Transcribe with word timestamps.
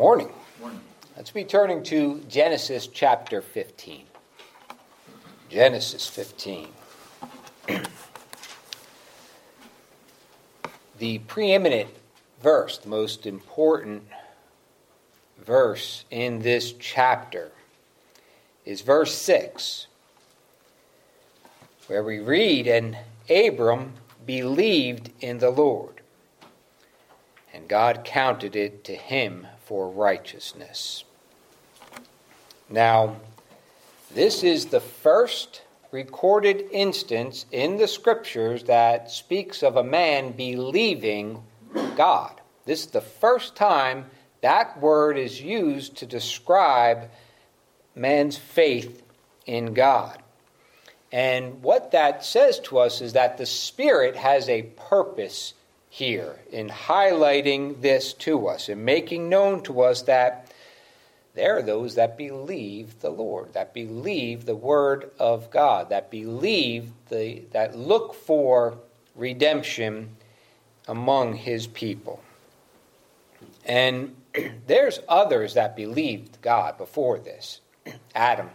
Morning. 0.00 0.32
Morning. 0.62 0.80
Let's 1.14 1.30
be 1.30 1.44
turning 1.44 1.82
to 1.82 2.20
Genesis 2.20 2.86
chapter 2.86 3.42
15. 3.42 4.06
Genesis 5.50 6.06
15. 6.06 6.68
the 10.98 11.18
preeminent 11.18 11.90
verse, 12.42 12.78
the 12.78 12.88
most 12.88 13.26
important 13.26 14.04
verse 15.44 16.06
in 16.10 16.38
this 16.38 16.72
chapter, 16.72 17.52
is 18.64 18.80
verse 18.80 19.14
6, 19.14 19.86
where 21.88 22.02
we 22.02 22.20
read, 22.20 22.66
And 22.66 22.96
Abram 23.28 23.92
believed 24.24 25.10
in 25.20 25.40
the 25.40 25.50
Lord, 25.50 26.00
and 27.52 27.68
God 27.68 28.00
counted 28.02 28.56
it 28.56 28.82
to 28.84 28.94
him 28.94 29.46
for 29.70 29.88
righteousness. 29.88 31.04
Now, 32.68 33.14
this 34.12 34.42
is 34.42 34.66
the 34.66 34.80
first 34.80 35.62
recorded 35.92 36.64
instance 36.72 37.46
in 37.52 37.76
the 37.76 37.86
scriptures 37.86 38.64
that 38.64 39.12
speaks 39.12 39.62
of 39.62 39.76
a 39.76 39.84
man 39.84 40.32
believing 40.32 41.44
God. 41.94 42.32
This 42.64 42.80
is 42.80 42.86
the 42.88 43.00
first 43.00 43.54
time 43.54 44.06
that 44.40 44.80
word 44.80 45.16
is 45.16 45.40
used 45.40 45.98
to 45.98 46.06
describe 46.06 47.08
man's 47.94 48.36
faith 48.36 49.04
in 49.46 49.72
God. 49.72 50.20
And 51.12 51.62
what 51.62 51.92
that 51.92 52.24
says 52.24 52.58
to 52.64 52.80
us 52.80 53.00
is 53.00 53.12
that 53.12 53.38
the 53.38 53.46
Spirit 53.46 54.16
has 54.16 54.48
a 54.48 54.62
purpose 54.62 55.54
here 55.90 56.36
in 56.50 56.68
highlighting 56.68 57.80
this 57.82 58.14
to 58.14 58.46
us 58.46 58.68
and 58.68 58.84
making 58.84 59.28
known 59.28 59.60
to 59.64 59.82
us 59.82 60.02
that 60.02 60.50
there 61.34 61.58
are 61.58 61.62
those 61.62 61.96
that 61.96 62.16
believe 62.16 63.00
the 63.00 63.10
Lord, 63.10 63.52
that 63.54 63.74
believe 63.74 64.46
the 64.46 64.56
Word 64.56 65.10
of 65.18 65.50
God, 65.50 65.90
that 65.90 66.10
believe 66.10 66.90
the 67.08 67.42
that 67.52 67.76
look 67.76 68.14
for 68.14 68.78
redemption 69.14 70.16
among 70.88 71.34
His 71.34 71.66
people. 71.66 72.22
And 73.64 74.16
there's 74.66 75.00
others 75.08 75.54
that 75.54 75.76
believed 75.76 76.40
God 76.40 76.78
before 76.78 77.18
this. 77.18 77.60
Adam 78.14 78.50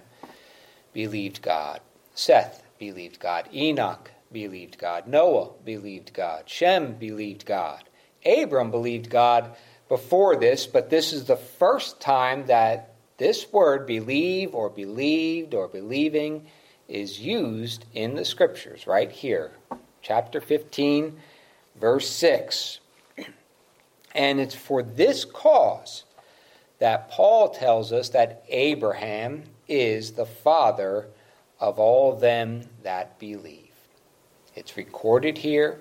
believed 0.93 1.41
God. 1.41 1.81
Seth 2.13 2.63
believed 2.77 3.19
God. 3.19 3.47
Enoch 3.53 4.11
believed 4.35 4.77
God. 4.77 5.07
Noah 5.07 5.51
believed 5.63 6.13
God. 6.13 6.49
Shem 6.49 6.95
believed 6.95 7.45
God. 7.45 7.85
Abram 8.25 8.69
believed 8.69 9.09
God 9.09 9.55
before 9.87 10.35
this, 10.35 10.67
but 10.67 10.89
this 10.89 11.13
is 11.13 11.23
the 11.23 11.37
first 11.37 12.01
time 12.01 12.45
that 12.47 12.95
this 13.17 13.49
word 13.53 13.87
believe 13.87 14.53
or 14.53 14.69
believed 14.69 15.53
or 15.53 15.69
believing 15.69 16.47
is 16.89 17.17
used 17.17 17.85
in 17.93 18.15
the 18.15 18.25
scriptures 18.25 18.85
right 18.85 19.09
here. 19.09 19.53
Chapter 20.01 20.41
15, 20.41 21.17
verse 21.79 22.09
6. 22.09 22.79
And 24.13 24.41
it's 24.41 24.53
for 24.53 24.83
this 24.83 25.23
cause 25.23 26.03
that 26.79 27.09
Paul 27.09 27.51
tells 27.51 27.93
us 27.93 28.09
that 28.09 28.43
Abraham 28.49 29.43
is 29.69 30.11
the 30.11 30.25
father 30.25 31.07
of 31.57 31.79
all 31.79 32.17
them 32.17 32.67
that 32.83 33.17
believe. 33.17 33.64
It's 34.55 34.77
recorded 34.77 35.37
here, 35.37 35.79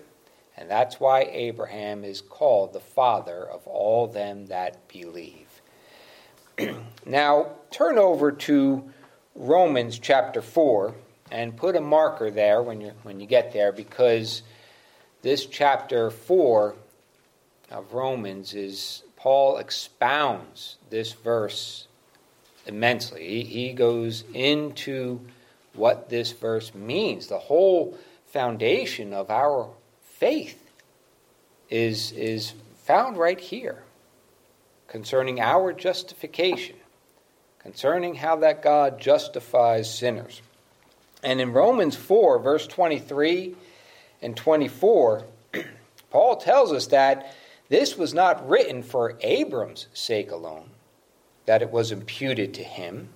and 0.56 0.68
that's 0.68 0.98
why 0.98 1.22
Abraham 1.22 2.02
is 2.02 2.20
called 2.20 2.72
the 2.72 2.80
father 2.80 3.48
of 3.48 3.66
all 3.68 4.08
them 4.08 4.46
that 4.46 4.88
believe. 4.88 5.62
now, 7.06 7.52
turn 7.70 7.98
over 7.98 8.32
to 8.32 8.90
Romans 9.36 9.98
chapter 9.98 10.42
4 10.42 10.94
and 11.30 11.56
put 11.56 11.76
a 11.76 11.80
marker 11.80 12.30
there 12.30 12.62
when 12.62 12.80
you 12.80 12.92
when 13.02 13.20
you 13.20 13.26
get 13.26 13.52
there 13.52 13.72
because 13.72 14.42
this 15.22 15.46
chapter 15.46 16.10
4 16.10 16.74
of 17.70 17.92
Romans 17.92 18.54
is 18.54 19.04
Paul 19.16 19.58
expounds 19.58 20.76
this 20.90 21.12
verse 21.12 21.86
immensely. 22.66 23.26
He, 23.26 23.42
he 23.44 23.72
goes 23.72 24.24
into 24.34 25.20
what 25.74 26.08
this 26.08 26.32
verse 26.32 26.74
means. 26.74 27.26
The 27.26 27.38
whole 27.38 27.96
foundation 28.34 29.12
of 29.12 29.30
our 29.30 29.70
faith 30.02 30.60
is, 31.70 32.10
is 32.10 32.52
found 32.82 33.16
right 33.16 33.38
here 33.38 33.84
concerning 34.88 35.40
our 35.40 35.72
justification, 35.72 36.74
concerning 37.60 38.16
how 38.16 38.34
that 38.34 38.60
God 38.60 39.00
justifies 39.00 39.88
sinners. 39.88 40.42
And 41.22 41.40
in 41.40 41.52
Romans 41.52 41.94
4, 41.94 42.40
verse 42.40 42.66
23 42.66 43.54
and 44.20 44.36
24, 44.36 45.22
Paul 46.10 46.36
tells 46.36 46.72
us 46.72 46.88
that 46.88 47.32
this 47.68 47.96
was 47.96 48.12
not 48.12 48.48
written 48.48 48.82
for 48.82 49.16
Abram's 49.20 49.86
sake 49.94 50.32
alone, 50.32 50.70
that 51.46 51.62
it 51.62 51.70
was 51.70 51.92
imputed 51.92 52.52
to 52.54 52.64
him 52.64 53.10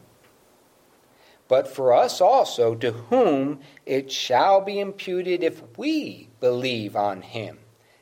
but 1.48 1.66
for 1.66 1.94
us 1.94 2.20
also, 2.20 2.75
to 2.75 2.92
whom 2.92 3.60
it 3.86 4.12
shall 4.12 4.60
be 4.60 4.78
imputed 4.78 5.42
if 5.42 5.62
we 5.78 6.28
believe 6.41 6.94
on 6.94 7.22
him 7.22 7.59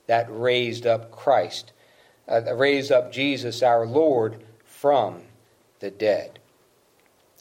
that 0.06 0.26
raised 0.28 0.86
up 0.86 1.12
Christ, 1.12 1.72
uh, 2.28 2.54
raised 2.54 2.90
up 2.90 3.12
Jesus 3.12 3.62
our 3.62 3.86
Lord 3.86 4.42
from 4.64 5.22
the 5.78 5.90
dead. 5.90 6.40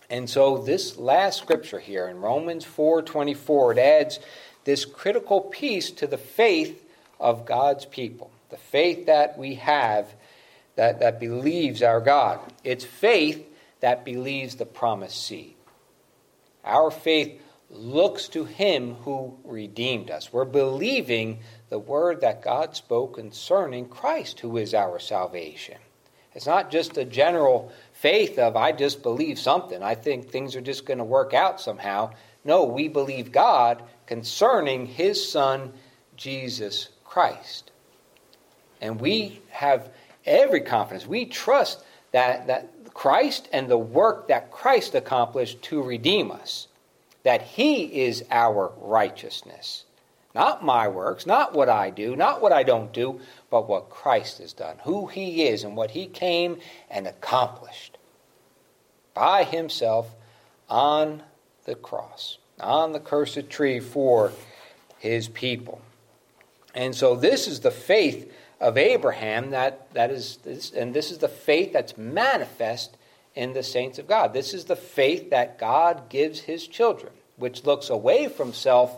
And 0.09 0.29
so 0.29 0.59
this 0.59 0.97
last 0.97 1.39
scripture 1.39 1.79
here 1.79 2.07
in 2.07 2.21
Romans 2.21 2.63
4:24 2.63 3.73
it 3.73 3.79
adds 3.79 4.19
this 4.63 4.85
critical 4.85 5.41
piece 5.41 5.91
to 5.91 6.07
the 6.07 6.17
faith 6.17 6.83
of 7.19 7.45
God's 7.45 7.85
people. 7.85 8.29
The 8.49 8.57
faith 8.57 9.07
that 9.07 9.37
we 9.37 9.55
have 9.55 10.13
that, 10.75 10.99
that 10.99 11.19
believes 11.19 11.81
our 11.81 12.01
God. 12.01 12.39
It's 12.63 12.85
faith 12.85 13.45
that 13.79 14.05
believes 14.05 14.55
the 14.55 14.65
promised 14.65 15.25
seed. 15.25 15.54
Our 16.65 16.91
faith 16.91 17.41
looks 17.69 18.27
to 18.29 18.45
Him 18.45 18.95
who 18.95 19.37
redeemed 19.43 20.09
us. 20.09 20.33
We're 20.33 20.45
believing 20.45 21.39
the 21.69 21.79
word 21.79 22.21
that 22.21 22.41
God 22.41 22.75
spoke 22.75 23.15
concerning 23.15 23.87
Christ, 23.87 24.39
who 24.39 24.57
is 24.57 24.73
our 24.73 24.99
salvation. 24.99 25.77
It's 26.33 26.45
not 26.45 26.69
just 26.69 26.97
a 26.97 27.05
general 27.05 27.71
faith 27.93 28.37
of, 28.37 28.57
I 28.57 28.73
just 28.73 29.01
believe 29.01 29.39
something. 29.39 29.81
I 29.81 29.95
think 29.95 30.29
things 30.29 30.55
are 30.55 30.61
just 30.61 30.85
going 30.85 30.97
to 30.97 31.05
work 31.05 31.33
out 31.33 31.61
somehow. 31.61 32.11
No, 32.43 32.65
we 32.65 32.89
believe 32.89 33.31
God 33.31 33.81
concerning 34.05 34.85
His 34.85 35.31
Son, 35.31 35.71
Jesus 36.17 36.89
Christ. 37.05 37.71
And 38.81 38.99
we 38.99 39.41
have 39.49 39.89
every 40.25 40.61
confidence. 40.61 41.07
We 41.07 41.25
trust 41.25 41.83
that, 42.11 42.47
that 42.47 42.69
Christ 42.95 43.49
and 43.51 43.67
the 43.67 43.77
work 43.77 44.29
that 44.29 44.49
Christ 44.49 44.95
accomplished 44.95 45.61
to 45.63 45.83
redeem 45.83 46.31
us. 46.31 46.67
That 47.21 47.43
He 47.43 48.01
is 48.01 48.23
our 48.31 48.71
righteousness. 48.77 49.83
Not 50.33 50.63
my 50.63 50.87
works, 50.87 51.25
not 51.25 51.53
what 51.53 51.69
I 51.69 51.91
do, 51.91 52.15
not 52.15 52.41
what 52.41 52.51
I 52.51 52.63
don't 52.63 52.91
do, 52.91 53.19
but 53.49 53.69
what 53.69 53.89
Christ 53.89 54.39
has 54.39 54.53
done, 54.53 54.77
who 54.83 55.07
He 55.07 55.47
is, 55.47 55.63
and 55.63 55.75
what 55.75 55.91
He 55.91 56.07
came 56.07 56.57
and 56.89 57.05
accomplished 57.05 57.97
by 59.13 59.43
Himself 59.43 60.15
on 60.69 61.21
the 61.65 61.75
cross, 61.75 62.37
on 62.59 62.93
the 62.93 62.99
cursed 62.99 63.49
tree 63.49 63.79
for 63.79 64.31
His 64.99 65.27
people. 65.27 65.81
And 66.73 66.95
so, 66.95 67.15
this 67.15 67.47
is 67.47 67.59
the 67.59 67.71
faith 67.71 68.31
of 68.59 68.77
Abraham 68.77 69.51
that, 69.51 69.93
that 69.93 70.11
is, 70.11 70.37
this, 70.37 70.71
and 70.71 70.93
this 70.93 71.11
is 71.11 71.17
the 71.17 71.27
faith 71.27 71.73
that's 71.73 71.97
manifest 71.97 72.97
in 73.35 73.53
the 73.53 73.63
saints 73.63 73.99
of 73.99 74.07
God. 74.07 74.33
This 74.33 74.53
is 74.53 74.65
the 74.65 74.75
faith 74.75 75.31
that 75.31 75.59
God 75.59 76.09
gives 76.09 76.39
his 76.39 76.67
children, 76.67 77.11
which 77.35 77.65
looks 77.65 77.89
away 77.89 78.27
from 78.27 78.53
self 78.53 78.97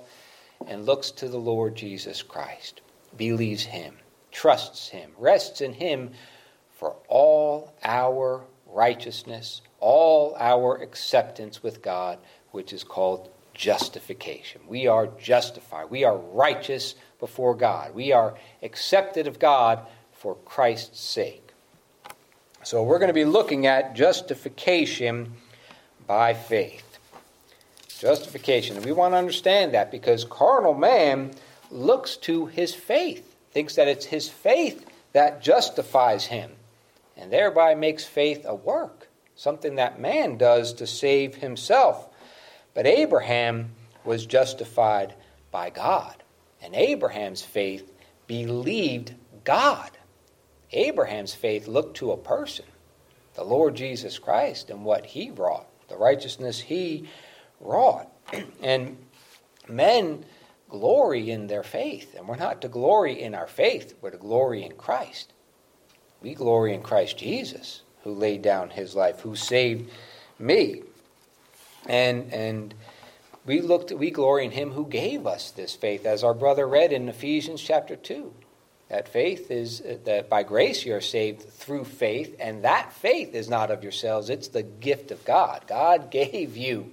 and 0.67 0.85
looks 0.85 1.11
to 1.11 1.27
the 1.27 1.37
Lord 1.37 1.75
Jesus 1.75 2.21
Christ, 2.21 2.81
believes 3.15 3.63
him, 3.63 3.95
trusts 4.31 4.89
him, 4.89 5.11
rests 5.17 5.61
in 5.61 5.73
him 5.73 6.11
for 6.75 6.95
all 7.07 7.73
our 7.83 8.45
righteousness, 8.67 9.61
all 9.79 10.35
our 10.39 10.75
acceptance 10.77 11.63
with 11.63 11.81
God, 11.81 12.19
which 12.51 12.73
is 12.73 12.83
called 12.83 13.29
justification. 13.53 14.61
We 14.67 14.85
are 14.85 15.07
justified. 15.07 15.89
We 15.89 16.03
are 16.03 16.15
righteous 16.15 16.93
before 17.19 17.55
God. 17.55 17.93
We 17.93 18.11
are 18.11 18.35
accepted 18.61 19.27
of 19.27 19.39
God 19.39 19.79
for 20.13 20.35
Christ's 20.45 20.99
sake. 20.99 21.43
So 22.63 22.83
we're 22.83 22.99
going 22.99 23.07
to 23.09 23.13
be 23.13 23.25
looking 23.25 23.65
at 23.65 23.95
justification 23.95 25.33
by 26.05 26.33
faith. 26.33 26.83
Justification. 27.99 28.75
And 28.75 28.85
we 28.85 28.91
want 28.91 29.13
to 29.13 29.17
understand 29.17 29.73
that 29.73 29.89
because 29.91 30.25
carnal 30.25 30.73
man 30.73 31.31
looks 31.71 32.17
to 32.17 32.45
his 32.47 32.73
faith, 32.73 33.35
thinks 33.51 33.75
that 33.75 33.87
it's 33.87 34.05
his 34.05 34.29
faith 34.29 34.85
that 35.13 35.41
justifies 35.41 36.25
him. 36.25 36.51
and 37.17 37.31
thereby 37.31 37.73
makes 37.75 38.05
faith 38.05 38.45
a 38.45 38.53
work, 38.53 39.09
something 39.35 39.75
that 39.75 39.99
man 39.99 40.37
does 40.37 40.73
to 40.73 40.85
save 40.87 41.35
himself. 41.35 42.07
But 42.73 42.85
Abraham 42.85 43.71
was 44.05 44.25
justified 44.25 45.15
by 45.51 45.71
God, 45.71 46.15
and 46.61 46.75
Abraham's 46.75 47.41
faith 47.41 47.91
believed 48.27 49.13
God. 49.43 49.91
Abraham's 50.71 51.33
faith 51.33 51.67
looked 51.67 51.97
to 51.97 52.11
a 52.11 52.17
person, 52.17 52.65
the 53.35 53.43
Lord 53.43 53.75
Jesus 53.75 54.19
Christ, 54.19 54.69
and 54.69 54.83
what 54.83 55.05
he 55.05 55.31
wrought, 55.31 55.67
the 55.87 55.97
righteousness 55.97 56.59
he 56.59 57.09
wrought. 57.59 58.11
And 58.61 58.97
men 59.69 60.25
glory 60.69 61.31
in 61.31 61.47
their 61.47 61.63
faith, 61.63 62.15
and 62.15 62.27
we're 62.27 62.35
not 62.35 62.61
to 62.61 62.67
glory 62.67 63.21
in 63.21 63.33
our 63.33 63.47
faith, 63.47 63.95
we're 64.01 64.11
to 64.11 64.17
glory 64.17 64.63
in 64.63 64.73
Christ. 64.73 65.33
We 66.21 66.33
glory 66.33 66.73
in 66.73 66.81
Christ 66.81 67.17
Jesus, 67.17 67.81
who 68.03 68.13
laid 68.13 68.41
down 68.41 68.71
his 68.71 68.95
life, 68.95 69.21
who 69.21 69.35
saved 69.35 69.89
me. 70.39 70.81
And 71.85 72.33
and 72.33 72.73
we 73.47 73.61
looked 73.61 73.91
we 73.91 74.11
glory 74.11 74.45
in 74.45 74.51
him 74.51 74.71
who 74.71 74.85
gave 74.85 75.25
us 75.25 75.51
this 75.51 75.73
faith, 75.73 76.05
as 76.05 76.23
our 76.23 76.33
brother 76.33 76.67
read 76.67 76.91
in 76.91 77.09
Ephesians 77.09 77.61
chapter 77.61 77.95
two. 77.95 78.33
That 78.89 79.07
faith 79.07 79.49
is 79.49 79.81
uh, 79.81 79.97
that 80.03 80.29
by 80.29 80.43
grace 80.43 80.85
you 80.85 80.93
are 80.95 81.01
saved 81.01 81.41
through 81.41 81.85
faith, 81.85 82.35
and 82.39 82.63
that 82.63 82.93
faith 82.93 83.33
is 83.33 83.49
not 83.49 83.71
of 83.71 83.83
yourselves, 83.83 84.29
it's 84.29 84.49
the 84.49 84.63
gift 84.63 85.11
of 85.11 85.23
God. 85.25 85.63
God 85.65 86.11
gave 86.11 86.57
you 86.57 86.91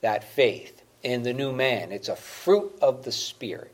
that 0.00 0.24
faith 0.24 0.82
in 1.02 1.22
the 1.22 1.34
new 1.34 1.52
man. 1.52 1.92
It's 1.92 2.08
a 2.08 2.16
fruit 2.16 2.72
of 2.80 3.04
the 3.04 3.12
Spirit. 3.12 3.72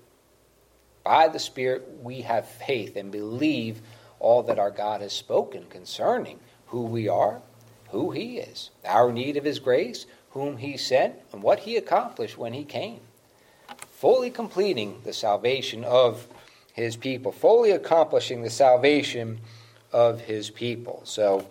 By 1.05 1.29
the 1.29 1.39
Spirit, 1.39 2.01
we 2.03 2.23
have 2.23 2.49
faith 2.49 2.97
and 2.97 3.13
believe 3.13 3.81
all 4.19 4.43
that 4.45 4.59
our 4.59 4.73
God 4.73 5.01
has 5.01 5.13
spoken 5.13 5.65
concerning 5.71 6.41
who 6.67 6.83
we 6.83 7.09
are, 7.09 7.41
who 7.91 8.11
He 8.11 8.39
is, 8.39 8.71
our 8.85 9.13
need 9.13 9.37
of 9.37 9.45
His 9.45 9.61
grace, 9.61 10.07
whom 10.37 10.59
He 10.59 10.77
sent, 10.77 11.15
and 11.33 11.43
what 11.43 11.61
He 11.61 11.77
accomplished 11.77 12.39
when 12.39 12.53
He 12.53 12.65
came. 12.65 13.01
Fully 13.91 14.31
completing 14.31 15.01
the 15.05 15.13
salvation 15.13 15.85
of 15.85 16.27
His 16.73 16.97
people, 16.97 17.33
fully 17.33 17.71
accomplishing 17.71 18.43
the 18.43 18.51
salvation 18.51 19.41
of 19.93 20.21
His 20.21 20.51
people. 20.51 21.01
So, 21.05 21.47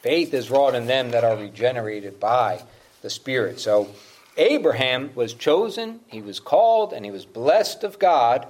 faith 0.00 0.34
is 0.34 0.50
wrought 0.50 0.74
in 0.74 0.86
them 0.86 1.10
that 1.10 1.24
are 1.24 1.36
regenerated 1.36 2.20
by 2.20 2.62
the 3.02 3.10
Spirit. 3.10 3.58
So, 3.60 3.88
Abraham 4.36 5.10
was 5.14 5.32
chosen, 5.34 6.00
he 6.08 6.20
was 6.20 6.40
called, 6.40 6.92
and 6.92 7.04
he 7.04 7.10
was 7.10 7.24
blessed 7.24 7.84
of 7.84 7.98
God. 7.98 8.46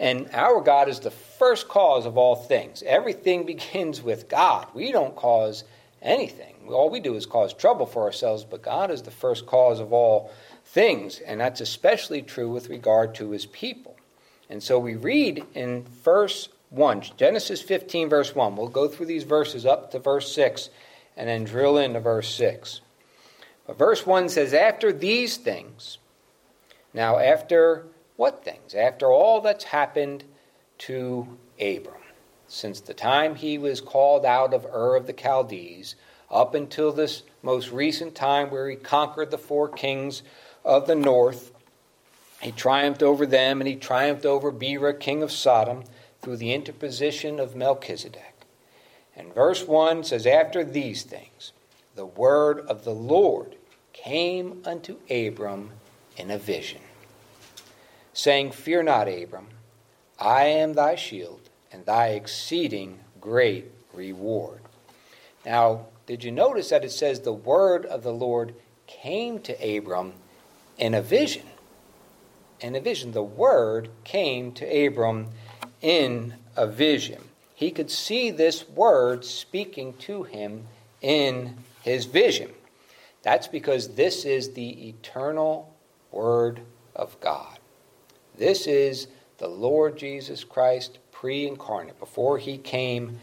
And 0.00 0.28
our 0.32 0.60
God 0.60 0.88
is 0.88 1.00
the 1.00 1.12
first 1.12 1.68
cause 1.68 2.06
of 2.06 2.18
all 2.18 2.34
things. 2.34 2.82
Everything 2.84 3.46
begins 3.46 4.02
with 4.02 4.28
God. 4.28 4.66
We 4.74 4.90
don't 4.90 5.14
cause 5.14 5.64
anything. 6.00 6.51
All 6.68 6.90
we 6.90 7.00
do 7.00 7.14
is 7.14 7.26
cause 7.26 7.52
trouble 7.52 7.86
for 7.86 8.02
ourselves, 8.02 8.44
but 8.44 8.62
God 8.62 8.90
is 8.90 9.02
the 9.02 9.10
first 9.10 9.46
cause 9.46 9.80
of 9.80 9.92
all 9.92 10.30
things. 10.64 11.18
And 11.20 11.40
that's 11.40 11.60
especially 11.60 12.22
true 12.22 12.50
with 12.50 12.68
regard 12.68 13.14
to 13.16 13.30
his 13.30 13.46
people. 13.46 13.96
And 14.48 14.62
so 14.62 14.78
we 14.78 14.94
read 14.94 15.44
in 15.54 15.84
verse 15.84 16.48
1, 16.70 17.02
Genesis 17.16 17.62
15, 17.62 18.08
verse 18.08 18.34
1. 18.34 18.56
We'll 18.56 18.68
go 18.68 18.88
through 18.88 19.06
these 19.06 19.24
verses 19.24 19.66
up 19.66 19.90
to 19.92 19.98
verse 19.98 20.32
6 20.34 20.70
and 21.16 21.28
then 21.28 21.44
drill 21.44 21.78
into 21.78 22.00
verse 22.00 22.34
6. 22.34 22.80
But 23.66 23.78
verse 23.78 24.06
1 24.06 24.28
says, 24.28 24.54
After 24.54 24.92
these 24.92 25.36
things, 25.36 25.98
now 26.92 27.18
after 27.18 27.86
what 28.16 28.44
things? 28.44 28.74
After 28.74 29.10
all 29.10 29.40
that's 29.40 29.64
happened 29.64 30.24
to 30.78 31.38
Abram, 31.60 32.02
since 32.46 32.80
the 32.80 32.94
time 32.94 33.34
he 33.34 33.56
was 33.58 33.80
called 33.80 34.26
out 34.26 34.52
of 34.52 34.66
Ur 34.66 34.96
of 34.96 35.06
the 35.06 35.14
Chaldees, 35.14 35.94
up 36.32 36.54
until 36.54 36.92
this 36.92 37.22
most 37.42 37.70
recent 37.70 38.14
time 38.14 38.50
where 38.50 38.68
he 38.68 38.76
conquered 38.76 39.30
the 39.30 39.38
four 39.38 39.68
kings 39.68 40.22
of 40.64 40.86
the 40.86 40.94
north, 40.94 41.52
he 42.40 42.50
triumphed 42.50 43.02
over 43.02 43.26
them 43.26 43.60
and 43.60 43.68
he 43.68 43.76
triumphed 43.76 44.24
over 44.24 44.50
Bera, 44.50 44.94
king 44.94 45.22
of 45.22 45.30
Sodom, 45.30 45.84
through 46.20 46.38
the 46.38 46.52
interposition 46.52 47.38
of 47.38 47.54
Melchizedek. 47.54 48.46
And 49.14 49.34
verse 49.34 49.66
1 49.66 50.04
says, 50.04 50.26
After 50.26 50.64
these 50.64 51.02
things, 51.02 51.52
the 51.94 52.06
word 52.06 52.60
of 52.60 52.84
the 52.84 52.94
Lord 52.94 53.56
came 53.92 54.62
unto 54.64 54.96
Abram 55.10 55.72
in 56.16 56.30
a 56.30 56.38
vision, 56.38 56.80
saying, 58.12 58.52
Fear 58.52 58.84
not, 58.84 59.08
Abram, 59.08 59.48
I 60.18 60.44
am 60.44 60.72
thy 60.72 60.94
shield 60.94 61.50
and 61.70 61.84
thy 61.84 62.08
exceeding 62.08 63.00
great 63.20 63.70
reward. 63.92 64.60
Now, 65.44 65.86
did 66.06 66.24
you 66.24 66.32
notice 66.32 66.70
that 66.70 66.84
it 66.84 66.92
says 66.92 67.20
the 67.20 67.32
word 67.32 67.86
of 67.86 68.02
the 68.02 68.12
Lord 68.12 68.54
came 68.86 69.40
to 69.40 69.76
Abram 69.76 70.14
in 70.78 70.94
a 70.94 71.02
vision? 71.02 71.46
In 72.60 72.74
a 72.74 72.80
vision. 72.80 73.12
The 73.12 73.22
word 73.22 73.88
came 74.04 74.52
to 74.52 74.86
Abram 74.86 75.28
in 75.80 76.34
a 76.56 76.66
vision. 76.66 77.22
He 77.54 77.70
could 77.70 77.90
see 77.90 78.30
this 78.30 78.68
word 78.68 79.24
speaking 79.24 79.94
to 79.98 80.24
him 80.24 80.66
in 81.00 81.56
his 81.82 82.06
vision. 82.06 82.50
That's 83.22 83.46
because 83.46 83.94
this 83.94 84.24
is 84.24 84.52
the 84.52 84.88
eternal 84.88 85.72
Word 86.10 86.60
of 86.94 87.18
God. 87.20 87.58
This 88.36 88.66
is 88.66 89.06
the 89.38 89.48
Lord 89.48 89.96
Jesus 89.96 90.44
Christ 90.44 90.98
pre 91.12 91.46
incarnate, 91.46 91.98
before 91.98 92.38
he 92.38 92.58
came 92.58 93.20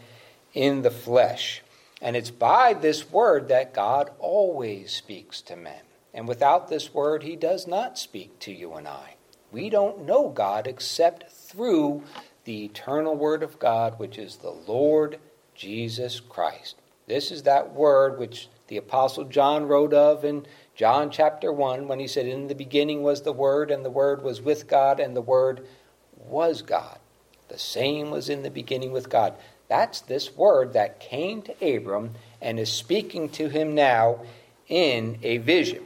in 0.54 0.82
the 0.82 0.90
flesh. 0.90 1.62
And 2.00 2.16
it's 2.16 2.30
by 2.30 2.72
this 2.72 3.10
Word 3.10 3.48
that 3.48 3.74
God 3.74 4.10
always 4.18 4.92
speaks 4.92 5.42
to 5.42 5.56
men. 5.56 5.82
And 6.14 6.26
without 6.26 6.68
this 6.68 6.94
Word, 6.94 7.22
he 7.22 7.36
does 7.36 7.66
not 7.66 7.98
speak 7.98 8.38
to 8.40 8.52
you 8.52 8.74
and 8.74 8.88
I. 8.88 9.16
We 9.52 9.68
don't 9.68 10.06
know 10.06 10.28
God 10.28 10.66
except 10.66 11.30
through 11.30 12.04
the 12.44 12.64
eternal 12.64 13.16
Word 13.16 13.42
of 13.42 13.58
God, 13.58 13.98
which 13.98 14.18
is 14.18 14.36
the 14.36 14.50
Lord 14.50 15.18
Jesus 15.54 16.20
Christ. 16.20 16.76
This 17.06 17.30
is 17.30 17.42
that 17.42 17.72
Word 17.72 18.18
which 18.18 18.48
the 18.68 18.76
Apostle 18.76 19.24
John 19.24 19.66
wrote 19.66 19.92
of 19.92 20.24
in 20.24 20.46
John 20.76 21.10
chapter 21.10 21.52
1 21.52 21.88
when 21.88 22.00
he 22.00 22.06
said, 22.06 22.26
In 22.26 22.46
the 22.46 22.54
beginning 22.54 23.02
was 23.02 23.22
the 23.22 23.32
Word, 23.32 23.70
and 23.70 23.84
the 23.84 23.90
Word 23.90 24.22
was 24.22 24.40
with 24.40 24.66
God, 24.66 25.00
and 25.00 25.14
the 25.14 25.20
Word 25.20 25.66
was 26.16 26.62
God. 26.62 26.98
The 27.48 27.58
same 27.58 28.10
was 28.10 28.28
in 28.28 28.42
the 28.42 28.50
beginning 28.50 28.92
with 28.92 29.08
God. 29.08 29.34
That's 29.70 30.00
this 30.00 30.36
Word 30.36 30.72
that 30.72 30.98
came 30.98 31.42
to 31.42 31.76
Abram 31.76 32.10
and 32.42 32.58
is 32.58 32.72
speaking 32.72 33.28
to 33.30 33.48
him 33.48 33.76
now 33.76 34.18
in 34.66 35.20
a 35.22 35.38
vision. 35.38 35.84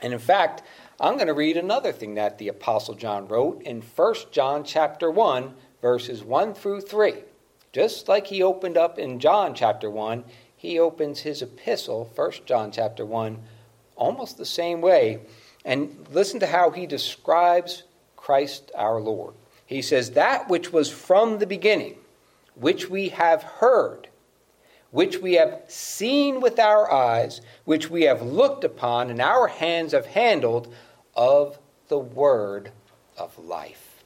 And 0.00 0.12
in 0.12 0.20
fact, 0.20 0.62
I'm 1.00 1.14
going 1.14 1.26
to 1.26 1.34
read 1.34 1.56
another 1.56 1.90
thing 1.90 2.14
that 2.14 2.38
the 2.38 2.46
apostle 2.46 2.94
John 2.94 3.26
wrote 3.26 3.60
in 3.62 3.82
1 3.82 4.14
John 4.30 4.62
chapter 4.62 5.10
1 5.10 5.52
verses 5.80 6.22
1 6.22 6.54
through 6.54 6.82
3. 6.82 7.14
Just 7.72 8.06
like 8.06 8.28
he 8.28 8.40
opened 8.40 8.76
up 8.76 9.00
in 9.00 9.18
John 9.18 9.52
chapter 9.56 9.90
1, 9.90 10.22
he 10.56 10.78
opens 10.78 11.18
his 11.18 11.42
epistle, 11.42 12.08
1 12.14 12.32
John 12.46 12.70
chapter 12.70 13.04
1, 13.04 13.36
almost 13.96 14.38
the 14.38 14.46
same 14.46 14.80
way. 14.80 15.18
And 15.64 16.06
listen 16.12 16.38
to 16.38 16.46
how 16.46 16.70
he 16.70 16.86
describes 16.86 17.82
Christ 18.14 18.70
our 18.76 19.00
Lord. 19.00 19.34
He 19.66 19.82
says, 19.82 20.12
That 20.12 20.48
which 20.48 20.72
was 20.72 20.88
from 20.88 21.38
the 21.38 21.46
beginning, 21.46 21.96
which 22.54 22.88
we 22.88 23.10
have 23.10 23.42
heard, 23.42 24.08
which 24.90 25.18
we 25.18 25.34
have 25.34 25.62
seen 25.68 26.40
with 26.40 26.58
our 26.58 26.90
eyes, 26.90 27.40
which 27.64 27.90
we 27.90 28.02
have 28.02 28.22
looked 28.22 28.64
upon, 28.64 29.10
and 29.10 29.20
our 29.20 29.48
hands 29.48 29.92
have 29.92 30.06
handled, 30.06 30.72
of 31.14 31.58
the 31.88 31.98
word 31.98 32.70
of 33.18 33.38
life. 33.38 34.02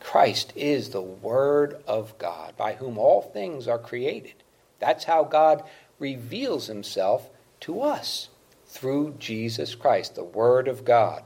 Christ 0.00 0.52
is 0.54 0.90
the 0.90 1.02
Word 1.02 1.82
of 1.86 2.16
God, 2.18 2.56
by 2.56 2.74
whom 2.74 2.98
all 2.98 3.20
things 3.20 3.66
are 3.66 3.78
created 3.78 4.34
that's 4.78 5.04
how 5.04 5.24
God 5.24 5.64
reveals 5.98 6.66
himself 6.66 7.28
to 7.60 7.82
us 7.82 8.28
through 8.66 9.16
Jesus 9.18 9.74
Christ, 9.74 10.14
the 10.14 10.24
Word 10.24 10.68
of 10.68 10.84
God. 10.84 11.22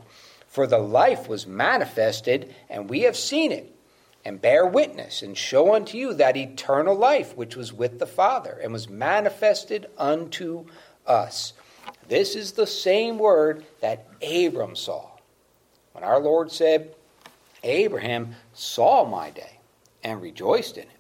For 0.47 0.67
the 0.67 0.79
life 0.79 1.29
was 1.29 1.47
manifested, 1.47 2.55
and 2.69 2.89
we 2.89 3.01
have 3.01 3.17
seen 3.17 3.53
it, 3.53 3.72
and 4.25 4.41
bear 4.41 4.67
witness, 4.67 5.23
and 5.23 5.37
show 5.37 5.75
unto 5.75 5.99
you 5.99 6.15
that 6.15 6.37
eternal 6.37 6.95
life 6.95 7.37
which 7.37 7.57
was 7.57 7.73
with 7.73 7.99
the 7.99 8.07
Father, 8.07 8.59
and 8.63 8.73
was 8.73 8.89
manifested 8.89 9.87
unto 9.99 10.67
us. 11.07 11.53
This 12.09 12.37
is 12.37 12.53
the 12.53 12.67
same 12.67 13.19
word 13.19 13.65
that 13.81 14.07
Abram 14.23 14.77
saw. 14.77 15.09
When 15.93 16.05
our 16.05 16.21
Lord 16.21 16.53
said, 16.53 16.95
Abraham 17.65 18.35
saw 18.53 19.05
my 19.05 19.31
day 19.31 19.59
and 20.03 20.21
rejoiced 20.21 20.77
in 20.77 20.85
it, 20.85 20.91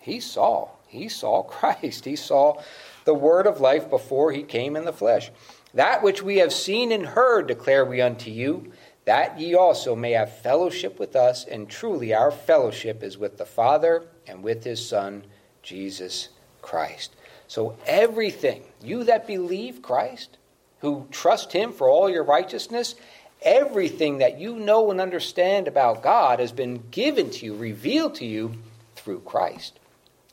he 0.00 0.20
saw 0.20 0.68
he 0.86 1.08
saw 1.08 1.42
Christ. 1.42 2.04
He 2.04 2.16
saw 2.16 2.60
the 3.04 3.14
word 3.14 3.46
of 3.46 3.60
life 3.60 3.88
before 3.88 4.32
he 4.32 4.42
came 4.42 4.76
in 4.76 4.84
the 4.84 4.92
flesh. 4.92 5.30
That 5.74 6.02
which 6.02 6.22
we 6.22 6.38
have 6.38 6.52
seen 6.52 6.90
and 6.90 7.06
heard 7.06 7.46
declare 7.46 7.84
we 7.84 8.00
unto 8.00 8.30
you, 8.30 8.72
that 9.06 9.40
ye 9.40 9.54
also 9.54 9.96
may 9.96 10.12
have 10.12 10.40
fellowship 10.40 10.98
with 10.98 11.16
us, 11.16 11.44
and 11.44 11.68
truly 11.68 12.12
our 12.12 12.30
fellowship 12.30 13.02
is 13.02 13.16
with 13.16 13.38
the 13.38 13.46
Father 13.46 14.04
and 14.26 14.42
with 14.42 14.64
his 14.64 14.86
Son, 14.86 15.24
Jesus 15.62 16.28
Christ. 16.60 17.16
So 17.48 17.76
everything, 17.86 18.62
you 18.82 19.04
that 19.04 19.26
believe 19.26 19.80
Christ, 19.80 20.36
who 20.80 21.06
trust 21.10 21.52
Him 21.52 21.72
for 21.72 21.88
all 21.88 22.10
your 22.10 22.24
righteousness, 22.24 22.94
everything 23.42 24.18
that 24.18 24.38
you 24.38 24.56
know 24.56 24.90
and 24.90 25.00
understand 25.00 25.68
about 25.68 26.02
God 26.02 26.40
has 26.40 26.52
been 26.52 26.82
given 26.90 27.30
to 27.30 27.46
you, 27.46 27.54
revealed 27.54 28.16
to 28.16 28.26
you 28.26 28.54
through 28.96 29.20
Christ. 29.20 29.78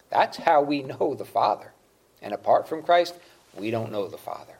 That's 0.09 0.37
how 0.37 0.61
we 0.61 0.83
know 0.83 1.15
the 1.15 1.25
Father. 1.25 1.71
And 2.21 2.33
apart 2.33 2.67
from 2.67 2.83
Christ, 2.83 3.15
we 3.55 3.71
don't 3.71 3.91
know 3.91 4.07
the 4.07 4.17
Father. 4.17 4.53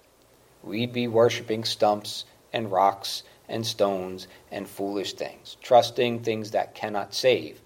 We'd 0.62 0.94
be 0.94 1.08
worshiping 1.08 1.64
stumps 1.64 2.26
and 2.52 2.72
rocks 2.72 3.24
and 3.48 3.66
stones 3.66 4.28
and 4.52 4.68
foolish 4.68 5.14
things, 5.14 5.58
trusting 5.62 6.20
things 6.20 6.52
that 6.52 6.76
cannot 6.76 7.14
save. 7.14 7.62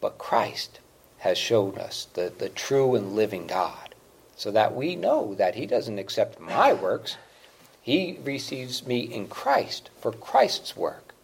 But 0.00 0.18
Christ 0.18 0.80
has 1.18 1.36
showed 1.36 1.78
us 1.78 2.06
the, 2.14 2.32
the 2.36 2.48
true 2.48 2.94
and 2.94 3.14
living 3.14 3.46
God, 3.46 3.94
so 4.36 4.50
that 4.52 4.74
we 4.74 4.94
know 4.94 5.34
that 5.34 5.56
He 5.56 5.66
doesn't 5.66 5.98
accept 5.98 6.40
my 6.40 6.72
works. 6.72 7.16
He 7.82 8.18
receives 8.22 8.86
me 8.86 9.00
in 9.00 9.26
Christ 9.28 9.90
for 9.98 10.12
Christ's 10.12 10.76
work, 10.76 11.14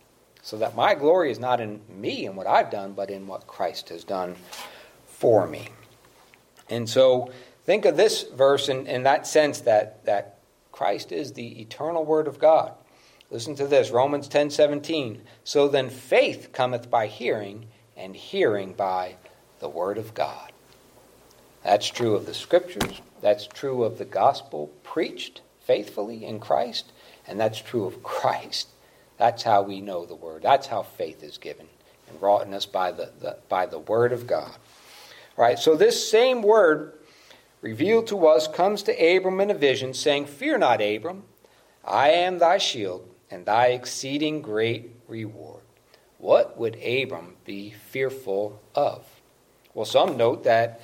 so 0.42 0.56
that 0.58 0.74
my 0.74 0.94
glory 0.94 1.30
is 1.30 1.38
not 1.38 1.60
in 1.60 1.80
me 1.88 2.26
and 2.26 2.36
what 2.36 2.46
I've 2.46 2.70
done, 2.70 2.92
but 2.92 3.10
in 3.10 3.26
what 3.26 3.46
Christ 3.46 3.90
has 3.90 4.02
done 4.02 4.34
for 5.06 5.46
me. 5.46 5.68
And 6.68 6.88
so 6.88 7.30
think 7.64 7.84
of 7.84 7.96
this 7.96 8.24
verse 8.24 8.68
in, 8.68 8.86
in 8.86 9.04
that 9.04 9.26
sense 9.26 9.60
that, 9.60 10.04
that 10.06 10.38
Christ 10.72 11.12
is 11.12 11.34
the 11.34 11.60
eternal 11.60 12.04
Word 12.04 12.26
of 12.26 12.38
God. 12.38 12.72
Listen 13.30 13.54
to 13.56 13.66
this 13.66 13.90
Romans 13.90 14.28
10 14.28 14.50
17. 14.50 15.22
So 15.44 15.68
then 15.68 15.90
faith 15.90 16.50
cometh 16.52 16.90
by 16.90 17.06
hearing, 17.06 17.66
and 17.96 18.14
hearing 18.14 18.72
by 18.72 19.16
the 19.60 19.68
Word 19.68 19.98
of 19.98 20.14
God. 20.14 20.52
That's 21.62 21.86
true 21.86 22.14
of 22.14 22.26
the 22.26 22.34
Scriptures. 22.34 23.00
That's 23.20 23.46
true 23.46 23.84
of 23.84 23.98
the 23.98 24.04
gospel 24.04 24.70
preached 24.82 25.40
faithfully 25.60 26.24
in 26.24 26.38
Christ. 26.38 26.92
And 27.26 27.40
that's 27.40 27.60
true 27.60 27.86
of 27.86 28.02
Christ. 28.02 28.68
That's 29.16 29.42
how 29.42 29.62
we 29.62 29.80
know 29.80 30.04
the 30.04 30.14
Word. 30.14 30.42
That's 30.42 30.66
how 30.66 30.82
faith 30.82 31.22
is 31.22 31.38
given 31.38 31.66
and 32.08 32.20
wrought 32.20 32.46
in 32.46 32.52
us 32.52 32.66
by 32.66 32.92
the, 32.92 33.10
the, 33.20 33.38
by 33.48 33.64
the 33.66 33.78
Word 33.78 34.12
of 34.12 34.26
God. 34.26 34.52
All 35.36 35.44
right, 35.44 35.58
so 35.58 35.74
this 35.74 36.10
same 36.10 36.42
Word 36.42 36.92
revealed 37.62 38.06
to 38.08 38.26
us 38.26 38.46
comes 38.46 38.82
to 38.82 38.92
Abram 38.92 39.40
in 39.40 39.50
a 39.50 39.54
vision, 39.54 39.94
saying, 39.94 40.26
Fear 40.26 40.58
not, 40.58 40.82
Abram, 40.82 41.22
I 41.82 42.10
am 42.10 42.38
thy 42.38 42.58
shield 42.58 43.08
and 43.34 43.44
thy 43.44 43.66
exceeding 43.68 44.40
great 44.40 44.94
reward. 45.08 45.62
What 46.18 46.56
would 46.56 46.76
Abram 46.76 47.34
be 47.44 47.70
fearful 47.70 48.62
of? 48.76 49.04
Well, 49.74 49.84
some 49.84 50.16
note 50.16 50.44
that, 50.44 50.80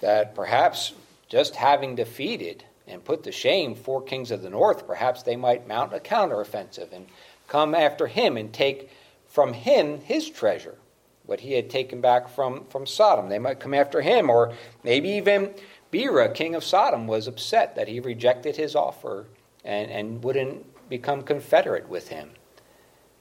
that 0.00 0.36
perhaps 0.36 0.92
just 1.28 1.56
having 1.56 1.96
defeated 1.96 2.62
and 2.86 3.04
put 3.04 3.24
to 3.24 3.32
shame 3.32 3.74
four 3.74 4.00
kings 4.00 4.30
of 4.30 4.42
the 4.42 4.48
north, 4.48 4.86
perhaps 4.86 5.24
they 5.24 5.34
might 5.34 5.66
mount 5.66 5.92
a 5.92 5.98
counteroffensive 5.98 6.92
and 6.92 7.06
come 7.48 7.74
after 7.74 8.06
him 8.06 8.36
and 8.36 8.52
take 8.52 8.90
from 9.26 9.52
him 9.52 10.00
his 10.00 10.30
treasure, 10.30 10.78
what 11.26 11.40
he 11.40 11.54
had 11.54 11.68
taken 11.68 12.00
back 12.00 12.28
from, 12.28 12.64
from 12.66 12.86
Sodom. 12.86 13.28
They 13.28 13.40
might 13.40 13.58
come 13.58 13.74
after 13.74 14.00
him, 14.00 14.30
or 14.30 14.54
maybe 14.84 15.10
even 15.10 15.52
Bera, 15.90 16.32
king 16.32 16.54
of 16.54 16.62
Sodom, 16.62 17.08
was 17.08 17.26
upset 17.26 17.74
that 17.74 17.88
he 17.88 17.98
rejected 17.98 18.54
his 18.54 18.76
offer 18.76 19.26
and, 19.64 19.90
and 19.90 20.22
wouldn't 20.22 20.64
become 20.88 21.22
confederate 21.22 21.88
with 21.88 22.08
him 22.08 22.30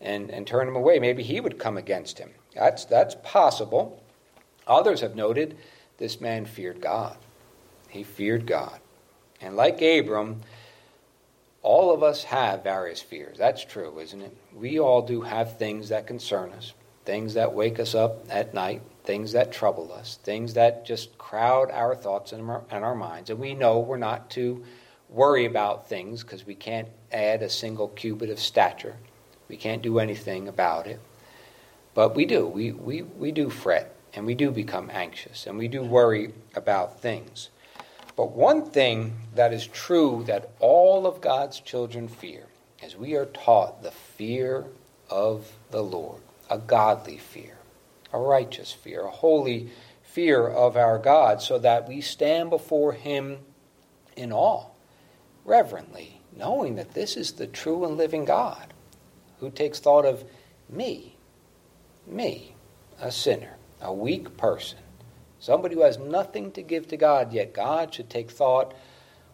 and, 0.02 0.30
and 0.30 0.46
turn 0.46 0.68
him 0.68 0.76
away. 0.76 1.00
Maybe 1.00 1.24
he 1.24 1.40
would 1.40 1.60
come 1.60 1.78
against 1.78 2.20
him. 2.20 2.32
That's, 2.56 2.86
that's 2.86 3.16
possible. 3.24 4.04
Others 4.66 5.02
have 5.02 5.16
noted 5.16 5.58
this 5.98 6.22
man 6.22 6.46
feared 6.46 6.82
God. 6.82 7.18
He 7.90 8.04
feared 8.04 8.46
God. 8.46 8.80
And 9.42 9.56
like 9.56 9.82
Abram, 9.82 10.42
all 11.62 11.94
of 11.94 12.04
us 12.04 12.24
have 12.26 12.64
various 12.64 13.02
fears. 13.02 13.38
That's 13.38 13.64
true, 13.64 14.00
isn't 14.00 14.22
it? 14.22 14.36
We 14.54 14.80
all 14.80 15.02
do 15.02 15.22
have 15.22 15.58
things 15.58 15.90
that 15.90 16.08
concern 16.08 16.52
us, 16.54 16.74
things 17.06 17.34
that 17.36 17.54
wake 17.54 17.80
us 17.80 17.94
up 17.96 18.26
at 18.30 18.54
night, 18.54 18.82
things 19.04 19.32
that 19.34 19.52
trouble 19.52 19.92
us, 19.94 20.20
things 20.24 20.54
that 20.56 20.86
just 20.86 21.18
crowd 21.18 21.72
our 21.72 21.96
thoughts 21.96 22.32
and 22.32 22.50
our, 22.50 22.64
and 22.70 22.84
our 22.84 22.96
minds. 22.96 23.30
And 23.30 23.40
we 23.40 23.54
know 23.54 23.80
we're 23.80 23.98
not 23.98 24.30
to 24.32 24.64
worry 25.10 25.46
about 25.46 25.88
things 25.88 26.24
because 26.24 26.46
we 26.46 26.56
can't 26.56 26.90
add 27.12 27.42
a 27.42 27.50
single 27.50 27.88
cubit 27.90 28.30
of 28.30 28.40
stature. 28.40 28.96
We 29.48 29.58
can't 29.58 29.82
do 29.82 30.00
anything 30.00 30.48
about 30.48 30.88
it. 30.88 31.00
But 31.94 32.16
we 32.16 32.26
do. 32.26 32.46
We, 32.46 32.72
we, 32.72 33.02
we 33.02 33.32
do 33.32 33.50
fret 33.50 33.96
and 34.14 34.26
we 34.26 34.36
do 34.36 34.52
become 34.52 34.90
anxious 34.92 35.48
and 35.48 35.58
we 35.58 35.68
do 35.68 35.82
worry 35.82 36.34
about 36.56 37.00
things. 37.00 37.50
But 38.16 38.32
one 38.32 38.66
thing 38.66 39.14
that 39.36 39.54
is 39.54 39.66
true 39.68 40.24
that 40.28 40.50
all 40.60 41.06
of 41.08 41.22
God's 41.22 41.60
children 41.60 42.08
fear 42.08 42.46
is 42.84 42.96
we 42.96 43.16
are 43.16 43.26
taught 43.26 43.84
the 43.84 43.92
fear 43.92 44.66
of 45.10 45.52
the 45.72 45.84
Lord, 45.84 46.22
a 46.50 46.58
godly 46.58 47.18
fear, 47.18 47.58
a 48.12 48.20
righteous 48.20 48.72
fear, 48.72 49.06
a 49.06 49.12
holy 49.12 49.70
fear 50.04 50.48
of 50.48 50.76
our 50.76 50.98
God, 50.98 51.42
so 51.42 51.60
that 51.60 51.88
we 51.88 52.02
stand 52.02 52.50
before 52.50 52.94
Him 52.94 53.38
in 54.16 54.32
awe 54.32 54.66
reverently, 55.48 56.22
knowing 56.36 56.76
that 56.76 56.94
this 56.94 57.18
is 57.18 57.32
the 57.32 57.48
true 57.48 57.86
and 57.86 57.98
living 57.98 58.26
God 58.26 58.74
who 59.40 59.50
takes 59.50 59.80
thought 59.80 60.06
of 60.06 60.24
me, 60.70 61.16
me, 62.06 62.54
a 63.00 63.12
sinner, 63.12 63.56
a 63.82 63.94
weak 63.94 64.38
person, 64.38 64.80
somebody 65.40 65.76
who 65.76 65.82
has 65.82 65.98
nothing 65.98 66.52
to 66.52 66.62
give 66.62 66.88
to 66.90 66.98
God, 66.98 67.32
yet 67.32 67.54
God 67.54 67.94
should 67.94 68.10
take 68.10 68.30
thought 68.30 68.76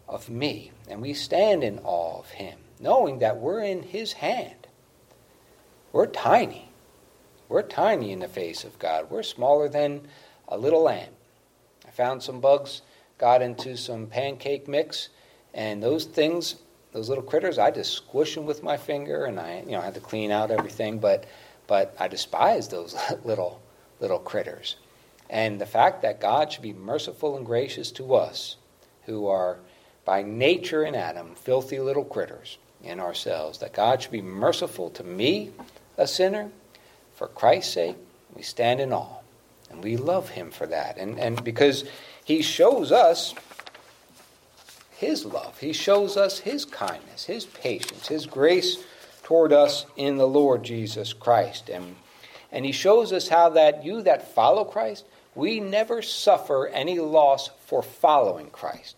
of 0.08 0.30
me. 0.30 0.70
And 0.88 1.02
we 1.02 1.14
stand 1.14 1.64
in 1.64 1.80
awe 1.80 2.20
of 2.20 2.30
Him, 2.30 2.58
knowing 2.78 3.18
that 3.18 3.38
we're 3.38 3.62
in 3.62 3.82
His 3.82 4.12
hand. 4.14 4.68
We're 5.92 6.06
tiny. 6.06 6.70
We're 7.48 7.62
tiny 7.62 8.12
in 8.12 8.20
the 8.20 8.28
face 8.28 8.64
of 8.64 8.78
God. 8.78 9.10
We're 9.10 9.22
smaller 9.22 9.68
than 9.68 10.06
a 10.46 10.58
little 10.58 10.88
ant. 10.88 11.12
I 11.86 11.90
found 11.90 12.22
some 12.22 12.40
bugs, 12.40 12.82
got 13.18 13.42
into 13.42 13.76
some 13.76 14.06
pancake 14.06 14.68
mix, 14.68 15.08
and 15.54 15.82
those 15.82 16.04
things, 16.04 16.56
those 16.92 17.08
little 17.08 17.24
critters, 17.24 17.58
I 17.58 17.70
just 17.70 17.92
squish 17.92 18.34
them 18.34 18.44
with 18.44 18.62
my 18.62 18.76
finger, 18.76 19.24
and 19.24 19.38
I, 19.38 19.62
you 19.64 19.72
know, 19.72 19.80
I 19.80 19.84
have 19.84 19.94
to 19.94 20.00
clean 20.00 20.30
out 20.30 20.50
everything. 20.50 20.98
But, 20.98 21.24
but 21.66 21.94
I 21.98 22.08
despise 22.08 22.68
those 22.68 22.96
little, 23.24 23.62
little 24.00 24.18
critters. 24.18 24.76
And 25.30 25.60
the 25.60 25.66
fact 25.66 26.02
that 26.02 26.20
God 26.20 26.52
should 26.52 26.62
be 26.62 26.72
merciful 26.72 27.36
and 27.36 27.46
gracious 27.46 27.90
to 27.92 28.14
us, 28.14 28.56
who 29.06 29.28
are 29.28 29.58
by 30.04 30.22
nature 30.22 30.84
in 30.84 30.94
Adam 30.94 31.34
filthy 31.34 31.78
little 31.78 32.04
critters 32.04 32.58
in 32.82 33.00
ourselves, 33.00 33.58
that 33.58 33.72
God 33.72 34.02
should 34.02 34.12
be 34.12 34.22
merciful 34.22 34.90
to 34.90 35.04
me, 35.04 35.52
a 35.96 36.06
sinner, 36.06 36.50
for 37.14 37.28
Christ's 37.28 37.72
sake, 37.72 37.96
we 38.34 38.42
stand 38.42 38.80
in 38.80 38.92
awe. 38.92 39.20
And 39.70 39.82
we 39.82 39.96
love 39.96 40.30
him 40.30 40.50
for 40.50 40.66
that. 40.66 40.98
And, 40.98 41.18
and 41.18 41.42
because 41.42 41.84
he 42.24 42.42
shows 42.42 42.92
us 42.92 43.34
his 45.04 45.24
love. 45.24 45.58
He 45.58 45.72
shows 45.72 46.16
us 46.16 46.38
His 46.38 46.64
kindness, 46.64 47.26
His 47.26 47.44
patience, 47.44 48.08
His 48.08 48.26
grace 48.26 48.78
toward 49.22 49.52
us 49.52 49.86
in 49.96 50.16
the 50.16 50.26
Lord 50.26 50.62
Jesus 50.62 51.12
Christ. 51.12 51.68
And, 51.68 51.96
and 52.50 52.64
He 52.64 52.72
shows 52.72 53.12
us 53.12 53.28
how 53.28 53.50
that 53.50 53.84
you 53.84 54.02
that 54.02 54.34
follow 54.34 54.64
Christ, 54.64 55.04
we 55.34 55.60
never 55.60 56.02
suffer 56.02 56.68
any 56.68 56.98
loss 56.98 57.50
for 57.66 57.82
following 57.82 58.50
Christ. 58.50 58.96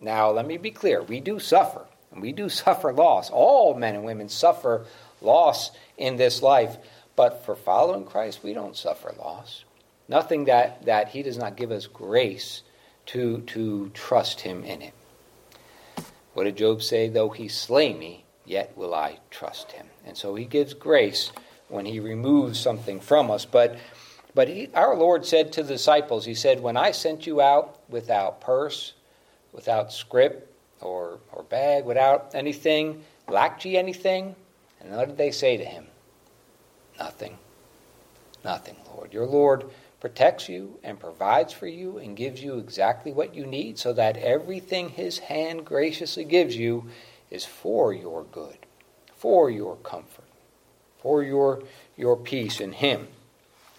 Now, 0.00 0.30
let 0.30 0.46
me 0.46 0.58
be 0.58 0.70
clear 0.70 1.02
we 1.02 1.20
do 1.20 1.38
suffer, 1.38 1.86
and 2.12 2.22
we 2.22 2.32
do 2.32 2.48
suffer 2.64 2.92
loss. 2.92 3.30
All 3.30 3.74
men 3.74 3.94
and 3.94 4.04
women 4.04 4.28
suffer 4.28 4.86
loss 5.20 5.70
in 5.96 6.16
this 6.16 6.42
life. 6.42 6.76
But 7.16 7.44
for 7.44 7.56
following 7.56 8.04
Christ, 8.04 8.44
we 8.44 8.52
don't 8.52 8.76
suffer 8.76 9.12
loss. 9.18 9.64
Nothing 10.06 10.44
that, 10.44 10.86
that 10.86 11.08
He 11.08 11.22
does 11.22 11.36
not 11.36 11.56
give 11.56 11.72
us 11.72 11.86
grace 11.86 12.62
to, 13.06 13.40
to 13.48 13.90
trust 13.92 14.40
Him 14.42 14.62
in 14.62 14.82
it. 14.82 14.94
What 16.38 16.44
did 16.44 16.58
Job 16.58 16.82
say? 16.82 17.08
Though 17.08 17.30
he 17.30 17.48
slay 17.48 17.92
me, 17.92 18.24
yet 18.44 18.72
will 18.76 18.94
I 18.94 19.18
trust 19.28 19.72
him. 19.72 19.88
And 20.06 20.16
so 20.16 20.36
he 20.36 20.44
gives 20.44 20.72
grace 20.72 21.32
when 21.66 21.84
he 21.84 21.98
removes 21.98 22.60
something 22.60 23.00
from 23.00 23.28
us. 23.28 23.44
But, 23.44 23.76
but 24.36 24.46
he, 24.46 24.70
our 24.72 24.94
Lord 24.94 25.26
said 25.26 25.52
to 25.54 25.64
the 25.64 25.72
disciples, 25.72 26.26
He 26.26 26.36
said, 26.36 26.60
When 26.60 26.76
I 26.76 26.92
sent 26.92 27.26
you 27.26 27.40
out 27.40 27.80
without 27.88 28.40
purse, 28.40 28.92
without 29.52 29.92
scrip 29.92 30.54
or, 30.80 31.18
or 31.32 31.42
bag, 31.42 31.84
without 31.84 32.30
anything, 32.34 33.02
lacked 33.26 33.64
ye 33.64 33.76
anything? 33.76 34.36
And 34.80 34.92
what 34.92 35.08
did 35.08 35.18
they 35.18 35.32
say 35.32 35.56
to 35.56 35.64
him? 35.64 35.88
Nothing. 37.00 37.36
Nothing, 38.44 38.76
Lord. 38.94 39.12
Your 39.12 39.26
Lord 39.26 39.64
protects 40.00 40.48
you 40.48 40.78
and 40.84 41.00
provides 41.00 41.52
for 41.52 41.66
you 41.66 41.98
and 41.98 42.16
gives 42.16 42.42
you 42.42 42.58
exactly 42.58 43.12
what 43.12 43.34
you 43.34 43.46
need 43.46 43.78
so 43.78 43.92
that 43.94 44.16
everything 44.18 44.90
His 44.90 45.18
hand 45.18 45.64
graciously 45.64 46.24
gives 46.24 46.56
you 46.56 46.86
is 47.30 47.44
for 47.44 47.92
your 47.92 48.24
good, 48.24 48.58
for 49.16 49.50
your 49.50 49.76
comfort, 49.76 50.24
for 50.98 51.22
your, 51.22 51.62
your 51.96 52.16
peace 52.16 52.60
in 52.60 52.72
Him. 52.72 53.08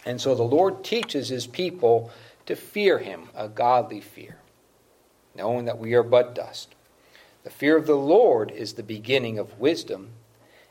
And 0.05 0.21
so 0.21 0.35
the 0.35 0.43
Lord 0.43 0.83
teaches 0.83 1.29
His 1.29 1.47
people 1.47 2.11
to 2.47 2.55
fear 2.55 2.99
Him, 2.99 3.29
a 3.35 3.47
godly 3.49 4.01
fear. 4.01 4.37
knowing 5.35 5.65
that 5.65 5.79
we 5.79 5.93
are 5.93 6.03
but 6.03 6.35
dust. 6.35 6.75
The 7.43 7.49
fear 7.49 7.77
of 7.77 7.87
the 7.87 7.95
Lord 7.95 8.51
is 8.51 8.73
the 8.73 8.83
beginning 8.83 9.39
of 9.39 9.59
wisdom, 9.59 10.11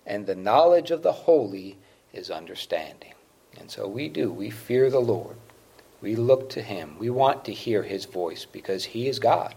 and 0.06 0.26
the 0.26 0.34
knowledge 0.34 0.90
of 0.90 1.02
the 1.02 1.12
holy 1.12 1.78
is 2.12 2.30
understanding. 2.30 3.14
And 3.58 3.70
so 3.70 3.88
we 3.88 4.08
do. 4.08 4.30
We 4.30 4.50
fear 4.50 4.90
the 4.90 5.00
Lord. 5.00 5.36
We 6.00 6.14
look 6.14 6.50
to 6.50 6.62
Him. 6.62 6.96
We 6.98 7.10
want 7.10 7.44
to 7.46 7.52
hear 7.52 7.82
His 7.82 8.04
voice 8.04 8.44
because 8.44 8.84
He 8.84 9.08
is 9.08 9.18
God. 9.18 9.54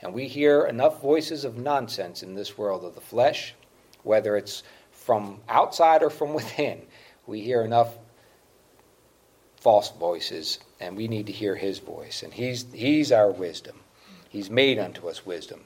And 0.00 0.12
we 0.12 0.28
hear 0.28 0.66
enough 0.66 1.00
voices 1.00 1.44
of 1.44 1.56
nonsense 1.56 2.22
in 2.22 2.34
this 2.34 2.58
world 2.58 2.84
of 2.84 2.94
the 2.94 3.00
flesh, 3.00 3.54
whether 4.02 4.36
it's 4.36 4.62
from 4.90 5.40
outside 5.48 6.02
or 6.02 6.10
from 6.10 6.34
within. 6.40 6.82
We 7.26 7.40
hear 7.40 7.62
enough 7.62 7.94
false 9.60 9.90
voices, 9.90 10.58
and 10.80 10.96
we 10.96 11.08
need 11.08 11.26
to 11.26 11.32
hear 11.32 11.56
His 11.56 11.78
voice. 11.78 12.22
And 12.22 12.32
He's, 12.32 12.66
he's 12.72 13.12
our 13.12 13.30
wisdom. 13.30 13.76
He's 14.28 14.50
made 14.50 14.78
unto 14.78 15.08
us 15.08 15.24
wisdom. 15.24 15.60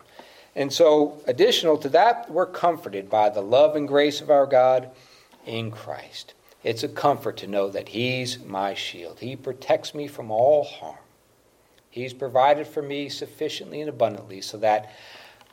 And 0.54 0.72
so, 0.72 1.22
additional 1.26 1.78
to 1.78 1.88
that, 1.90 2.30
we're 2.30 2.46
comforted 2.46 3.08
by 3.08 3.30
the 3.30 3.40
love 3.40 3.76
and 3.76 3.86
grace 3.86 4.20
of 4.20 4.30
our 4.30 4.46
God 4.46 4.90
in 5.46 5.70
Christ. 5.70 6.34
It's 6.62 6.82
a 6.82 6.88
comfort 6.88 7.38
to 7.38 7.46
know 7.46 7.70
that 7.70 7.88
He's 7.88 8.38
my 8.38 8.74
shield. 8.74 9.20
He 9.20 9.36
protects 9.36 9.94
me 9.94 10.06
from 10.06 10.30
all 10.30 10.64
harm. 10.64 10.98
He's 11.90 12.14
provided 12.14 12.66
for 12.66 12.82
me 12.82 13.08
sufficiently 13.08 13.80
and 13.80 13.88
abundantly 13.88 14.40
so 14.42 14.58
that 14.58 14.92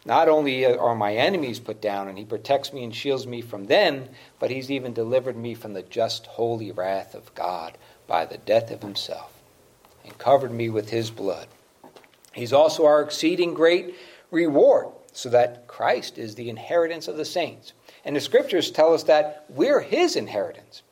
not 0.06 0.30
only 0.30 0.66
are 0.66 0.96
my 0.96 1.16
enemies 1.16 1.60
put 1.60 1.82
down 1.82 2.08
and 2.08 2.18
He 2.18 2.26
protects 2.26 2.72
me 2.72 2.84
and 2.84 2.94
shields 2.94 3.26
me 3.26 3.42
from 3.42 3.66
them, 3.66 4.10
but 4.40 4.52
He's 4.52 4.70
even 4.70 4.94
delivered 4.94 5.38
me 5.38 5.54
from 5.54 5.74
the 5.74 5.82
just 5.82 6.28
holy 6.28 6.72
wrath 6.72 7.16
of 7.16 7.34
God 7.36 7.78
by 8.06 8.26
the 8.26 8.38
death 8.38 8.70
of 8.72 8.82
Himself 8.82 9.34
and 10.06 10.18
covered 10.18 10.52
me 10.52 10.70
with 10.70 10.90
His 10.90 11.10
blood. 11.10 11.48
He's 12.34 12.54
also 12.54 12.86
our 12.86 13.02
exceeding 13.02 13.54
great 13.54 13.96
reward, 14.30 14.88
so 15.12 15.30
that 15.30 15.68
Christ 15.68 16.18
is 16.18 16.36
the 16.36 16.50
inheritance 16.50 17.08
of 17.08 17.18
the 17.18 17.26
saints. 17.26 17.74
And 18.06 18.16
the 18.16 18.22
scriptures 18.22 18.70
tell 18.70 18.94
us 18.94 19.04
that 19.04 19.46
we're 19.50 19.82
His 19.82 20.16
inheritance. 20.16 20.84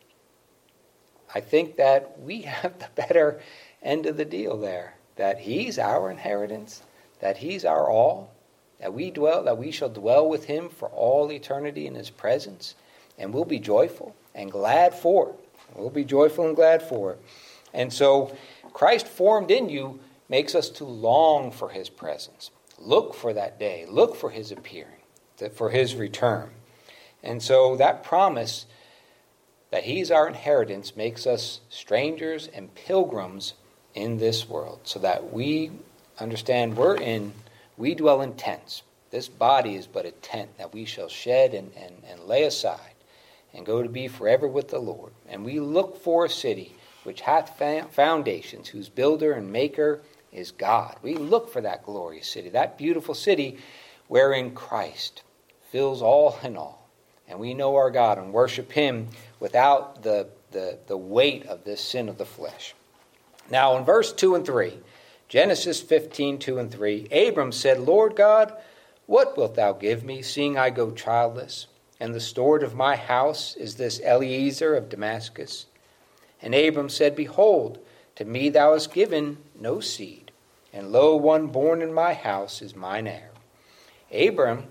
I 1.36 1.42
think 1.42 1.76
that 1.76 2.20
we 2.20 2.42
have 2.44 2.80
the 2.80 2.90
better 2.96 3.42
end 3.84 4.08
of 4.08 4.18
the 4.18 4.26
deal 4.26 4.58
there. 4.58 4.96
That 5.18 5.40
He's 5.40 5.78
our 5.78 6.10
inheritance, 6.10 6.82
that 7.20 7.38
He's 7.38 7.66
our 7.66 7.90
all, 7.90 8.34
that 8.80 8.94
we 8.94 9.12
dwell, 9.12 9.44
that 9.44 9.58
we 9.58 9.72
shall 9.72 9.90
dwell 9.90 10.28
with 10.28 10.46
Him 10.46 10.70
for 10.70 10.88
all 10.90 11.32
eternity 11.32 11.86
in 11.86 11.96
His 11.96 12.10
presence, 12.10 12.76
and 13.18 13.34
we'll 13.34 13.46
be 13.46 13.60
joyful 13.60 14.16
and 14.34 14.52
glad 14.52 14.94
for 14.94 15.30
it. 15.30 15.36
We'll 15.76 15.90
be 15.90 16.06
joyful 16.06 16.48
and 16.48 16.56
glad 16.56 16.82
for 16.82 17.14
it. 17.14 17.22
And 17.74 17.92
so, 17.92 18.36
Christ 18.74 19.08
formed 19.08 19.52
in 19.52 19.70
you 19.70 20.00
makes 20.28 20.56
us 20.56 20.70
to 20.70 20.86
long 20.86 21.52
for 21.52 21.70
His 21.70 21.90
presence, 21.90 22.52
look 22.78 23.14
for 23.14 23.34
that 23.34 23.60
day, 23.60 23.86
look 23.90 24.16
for 24.16 24.30
His 24.30 24.52
appearing, 24.52 25.02
for 25.54 25.70
His 25.70 25.96
return. 25.96 26.50
And 27.24 27.42
so, 27.42 27.78
that 27.78 28.04
promise 28.04 28.66
that 29.72 29.84
He's 29.84 30.12
our 30.12 30.28
inheritance 30.28 30.96
makes 30.96 31.26
us 31.28 31.62
strangers 31.70 32.48
and 32.48 32.74
pilgrims 32.76 33.54
in 33.94 34.18
this 34.18 34.48
world, 34.48 34.82
so 34.84 35.00
that 35.00 35.32
we 35.34 35.72
understand 36.20 36.76
we're 36.78 36.98
in, 36.98 37.34
we 37.78 37.96
dwell 37.96 38.22
in 38.22 38.34
tents. 38.34 38.84
This 39.12 39.28
body 39.28 39.76
is 39.76 39.88
but 39.88 40.06
a 40.06 40.12
tent 40.12 40.58
that 40.58 40.74
we 40.74 40.86
shall 40.86 41.08
shed 41.08 41.54
and, 41.54 41.72
and, 41.78 41.96
and 42.10 42.22
lay 42.22 42.44
aside 42.44 42.96
and 43.54 43.66
go 43.66 43.82
to 43.82 43.90
be 43.90 44.08
forever 44.08 44.48
with 44.48 44.70
the 44.70 44.80
Lord. 44.80 45.14
And 45.30 45.46
we 45.46 45.60
look 45.60 46.02
for 46.02 46.26
a 46.26 46.30
city 46.30 46.76
which 47.04 47.22
hath 47.22 47.58
foundations, 47.92 48.68
whose 48.68 48.90
builder 48.90 49.32
and 49.34 49.52
maker 49.52 50.02
is 50.34 50.52
God. 50.52 50.98
We 51.02 51.16
look 51.16 51.50
for 51.50 51.62
that 51.62 51.86
glorious 51.86 52.28
city, 52.28 52.50
that 52.50 52.78
beautiful 52.78 53.14
city 53.14 53.60
wherein 54.08 54.54
Christ 54.54 55.22
fills 55.72 56.02
all 56.02 56.38
in 56.44 56.58
all 56.58 56.85
and 57.28 57.40
we 57.40 57.54
know 57.54 57.76
our 57.76 57.92
God 57.92 58.18
and 58.18 58.34
worship 58.34 58.72
Him 58.72 59.08
without 59.40 60.04
the, 60.04 60.28
the, 60.52 60.80
the 60.88 60.98
weight 60.98 61.46
of 61.46 61.64
this 61.64 61.82
sin 61.82 62.10
of 62.10 62.18
the 62.18 62.26
flesh. 62.26 62.74
Now, 63.50 63.78
in 63.78 63.84
verse 63.84 64.12
2 64.14 64.36
and 64.36 64.46
3, 64.46 64.80
Genesis 65.28 65.82
15, 65.82 66.40
2 66.40 66.58
and 66.60 66.72
3, 66.72 67.08
Abram 67.12 67.52
said, 67.52 67.80
Lord 67.80 68.16
God, 68.16 68.54
what 69.06 69.38
wilt 69.38 69.56
thou 69.56 69.74
give 69.74 70.04
me, 70.04 70.22
seeing 70.22 70.58
I 70.58 70.70
go 70.70 70.92
childless? 70.92 71.68
And 72.00 72.14
the 72.14 72.20
steward 72.20 72.64
of 72.64 72.76
my 72.76 72.96
house 72.96 73.56
is 73.56 73.76
this 73.76 74.02
Eliezer 74.02 74.76
of 74.76 74.90
Damascus. 74.90 75.68
And 76.42 76.54
Abram 76.54 76.90
said, 76.90 77.16
Behold, 77.16 77.80
to 78.16 78.26
me 78.26 78.50
thou 78.50 78.74
hast 78.74 78.94
given 78.94 79.38
no 79.60 79.80
seed, 79.80 80.32
and 80.74 80.92
lo, 80.92 81.16
one 81.16 81.48
born 81.48 81.82
in 81.82 81.94
my 81.94 82.14
house 82.14 82.62
is 82.62 82.76
mine 82.76 83.08
heir. 83.08 83.32
Abram 84.12 84.66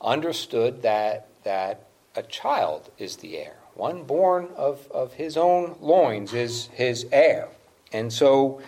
understood 0.00 0.82
that, 0.82 1.28
that 1.44 1.87
a 2.18 2.22
child 2.24 2.90
is 2.98 3.16
the 3.16 3.38
heir. 3.38 3.54
One 3.74 4.02
born 4.02 4.48
of, 4.56 4.90
of 4.90 5.12
his 5.12 5.36
own 5.36 5.76
loins 5.80 6.34
is 6.34 6.66
his 6.72 7.06
heir. 7.12 7.48
And 7.92 8.12
so 8.12 8.60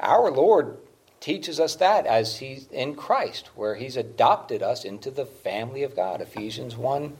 our 0.00 0.30
Lord 0.30 0.78
teaches 1.20 1.60
us 1.60 1.76
that 1.76 2.06
as 2.06 2.38
he's 2.38 2.66
in 2.68 2.94
Christ, 2.94 3.50
where 3.54 3.74
he's 3.74 3.98
adopted 3.98 4.62
us 4.62 4.84
into 4.84 5.10
the 5.10 5.26
family 5.26 5.82
of 5.82 5.94
God. 5.94 6.22
Ephesians 6.22 6.74
1, 6.74 7.14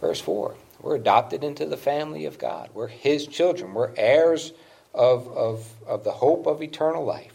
verse 0.00 0.20
4. 0.20 0.54
We're 0.80 0.96
adopted 0.96 1.42
into 1.42 1.66
the 1.66 1.76
family 1.76 2.24
of 2.24 2.38
God. 2.38 2.70
We're 2.72 2.88
his 2.88 3.26
children. 3.26 3.74
We're 3.74 3.92
heirs 3.96 4.52
of, 4.94 5.26
of, 5.28 5.68
of 5.86 6.04
the 6.04 6.12
hope 6.12 6.46
of 6.46 6.62
eternal 6.62 7.04
life. 7.04 7.34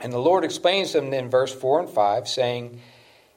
And 0.00 0.12
the 0.12 0.18
Lord 0.18 0.44
explains 0.44 0.92
them 0.92 1.12
in 1.12 1.30
verse 1.30 1.54
4 1.54 1.80
and 1.80 1.88
5, 1.88 2.28
saying, 2.28 2.80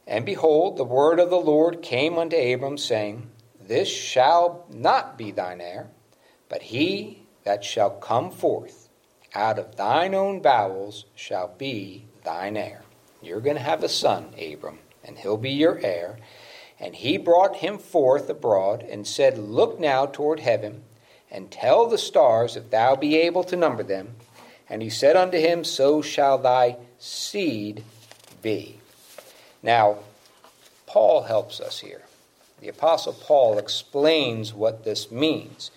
and 0.09 0.25
behold, 0.25 0.75
the 0.75 0.83
word 0.83 1.19
of 1.19 1.29
the 1.29 1.39
Lord 1.39 1.83
came 1.83 2.17
unto 2.17 2.35
Abram, 2.35 2.79
saying, 2.79 3.29
This 3.61 3.87
shall 3.87 4.65
not 4.67 5.19
be 5.19 5.29
thine 5.29 5.61
heir, 5.61 5.91
but 6.49 6.63
he 6.63 7.21
that 7.43 7.63
shall 7.63 7.91
come 7.91 8.31
forth 8.31 8.89
out 9.35 9.59
of 9.59 9.75
thine 9.75 10.15
own 10.15 10.39
bowels 10.39 11.05
shall 11.15 11.53
be 11.57 12.05
thine 12.23 12.57
heir. 12.57 12.81
You're 13.21 13.41
going 13.41 13.57
to 13.57 13.61
have 13.61 13.83
a 13.83 13.89
son, 13.89 14.33
Abram, 14.41 14.79
and 15.03 15.17
he'll 15.17 15.37
be 15.37 15.51
your 15.51 15.77
heir. 15.77 16.17
And 16.79 16.95
he 16.95 17.17
brought 17.17 17.57
him 17.57 17.77
forth 17.77 18.29
abroad, 18.29 18.81
and 18.81 19.05
said, 19.05 19.37
Look 19.37 19.79
now 19.79 20.07
toward 20.07 20.39
heaven, 20.39 20.83
and 21.29 21.51
tell 21.51 21.87
the 21.87 21.97
stars 21.97 22.55
if 22.55 22.71
thou 22.71 22.95
be 22.95 23.17
able 23.17 23.43
to 23.43 23.55
number 23.55 23.83
them. 23.83 24.15
And 24.67 24.81
he 24.81 24.89
said 24.89 25.15
unto 25.15 25.37
him, 25.37 25.63
So 25.63 26.01
shall 26.01 26.37
thy 26.37 26.77
seed 26.97 27.83
be. 28.41 28.78
Now, 29.61 29.97
Paul 30.87 31.23
helps 31.23 31.59
us 31.59 31.79
here. 31.79 32.03
The 32.61 32.69
Apostle 32.69 33.13
Paul 33.13 33.57
explains 33.57 34.53
what 34.53 34.83
this 34.83 35.11
means. 35.11 35.71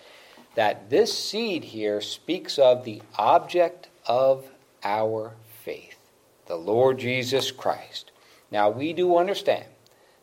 That 0.54 0.90
this 0.90 1.16
seed 1.16 1.64
here 1.64 2.00
speaks 2.00 2.58
of 2.58 2.84
the 2.84 3.02
object 3.16 3.88
of 4.06 4.44
our 4.84 5.32
faith, 5.64 5.96
the 6.46 6.56
Lord 6.56 6.98
Jesus 6.98 7.50
Christ. 7.50 8.10
Now, 8.50 8.68
we 8.68 8.92
do 8.92 9.16
understand 9.16 9.64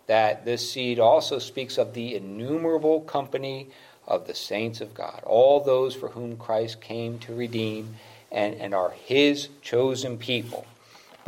that 0.07 0.45
this 0.45 0.71
seed 0.71 0.99
also 0.99 1.39
speaks 1.39 1.77
of 1.77 1.93
the 1.93 2.15
innumerable 2.15 3.01
company 3.01 3.69
of 4.07 4.27
the 4.27 4.35
saints 4.35 4.81
of 4.81 4.93
God, 4.93 5.21
all 5.23 5.63
those 5.63 5.95
for 5.95 6.09
whom 6.09 6.35
Christ 6.35 6.81
came 6.81 7.19
to 7.19 7.33
redeem 7.33 7.95
and, 8.31 8.55
and 8.55 8.73
are 8.73 8.91
his 8.91 9.49
chosen 9.61 10.17
people. 10.17 10.65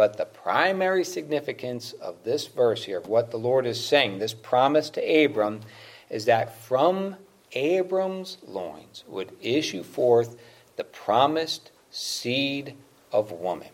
But 0.02 0.18
the 0.18 0.26
primary 0.26 1.04
significance 1.04 1.94
of 1.94 2.24
this 2.24 2.48
verse 2.48 2.86
here, 2.86 2.98
of 2.98 3.08
what 3.08 3.30
the 3.30 3.38
Lord 3.38 3.68
is 3.68 3.86
saying, 3.86 4.18
this 4.18 4.34
promise 4.34 4.90
to 4.90 5.26
Abram, 5.26 5.62
is 6.10 6.26
that 6.26 6.58
from 6.58 7.18
Abram's 7.52 8.40
loins 8.44 9.04
would 9.08 9.32
issue 9.44 9.84
forth 9.84 10.42
the 10.76 10.84
promised 10.84 11.70
seed 11.92 12.74
of 13.12 13.32
woman. 13.32 13.68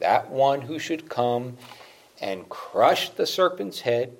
That 0.00 0.28
one 0.28 0.60
who 0.60 0.78
should 0.78 1.08
come 1.08 1.56
and 2.20 2.46
crush 2.50 3.08
the 3.08 3.26
serpent's 3.26 3.80
head 3.80 4.18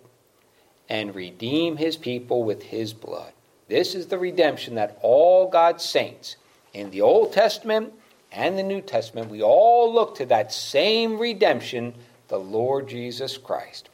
and 0.88 1.14
redeem 1.14 1.76
his 1.76 1.98
people 1.98 2.42
with 2.42 2.62
his 2.62 2.94
blood. 2.94 3.35
This 3.68 3.94
is 3.94 4.07
the 4.07 4.18
redemption 4.18 4.76
that 4.76 4.98
all 5.02 5.50
God's 5.50 5.85
saints 5.85 6.37
in 6.72 6.90
the 6.90 7.02
Old 7.02 7.35
Testament 7.35 7.92
and 8.35 8.59
the 8.59 8.62
New 8.62 8.81
Testament, 8.81 9.31
we 9.31 9.42
all 9.42 9.92
look 9.92 10.16
to 10.16 10.27
that 10.27 10.53
same 10.53 11.18
redemption, 11.18 11.94
the 12.29 12.38
Lord 12.38 12.88
Jesus 12.88 13.38
Christ. 13.38 13.88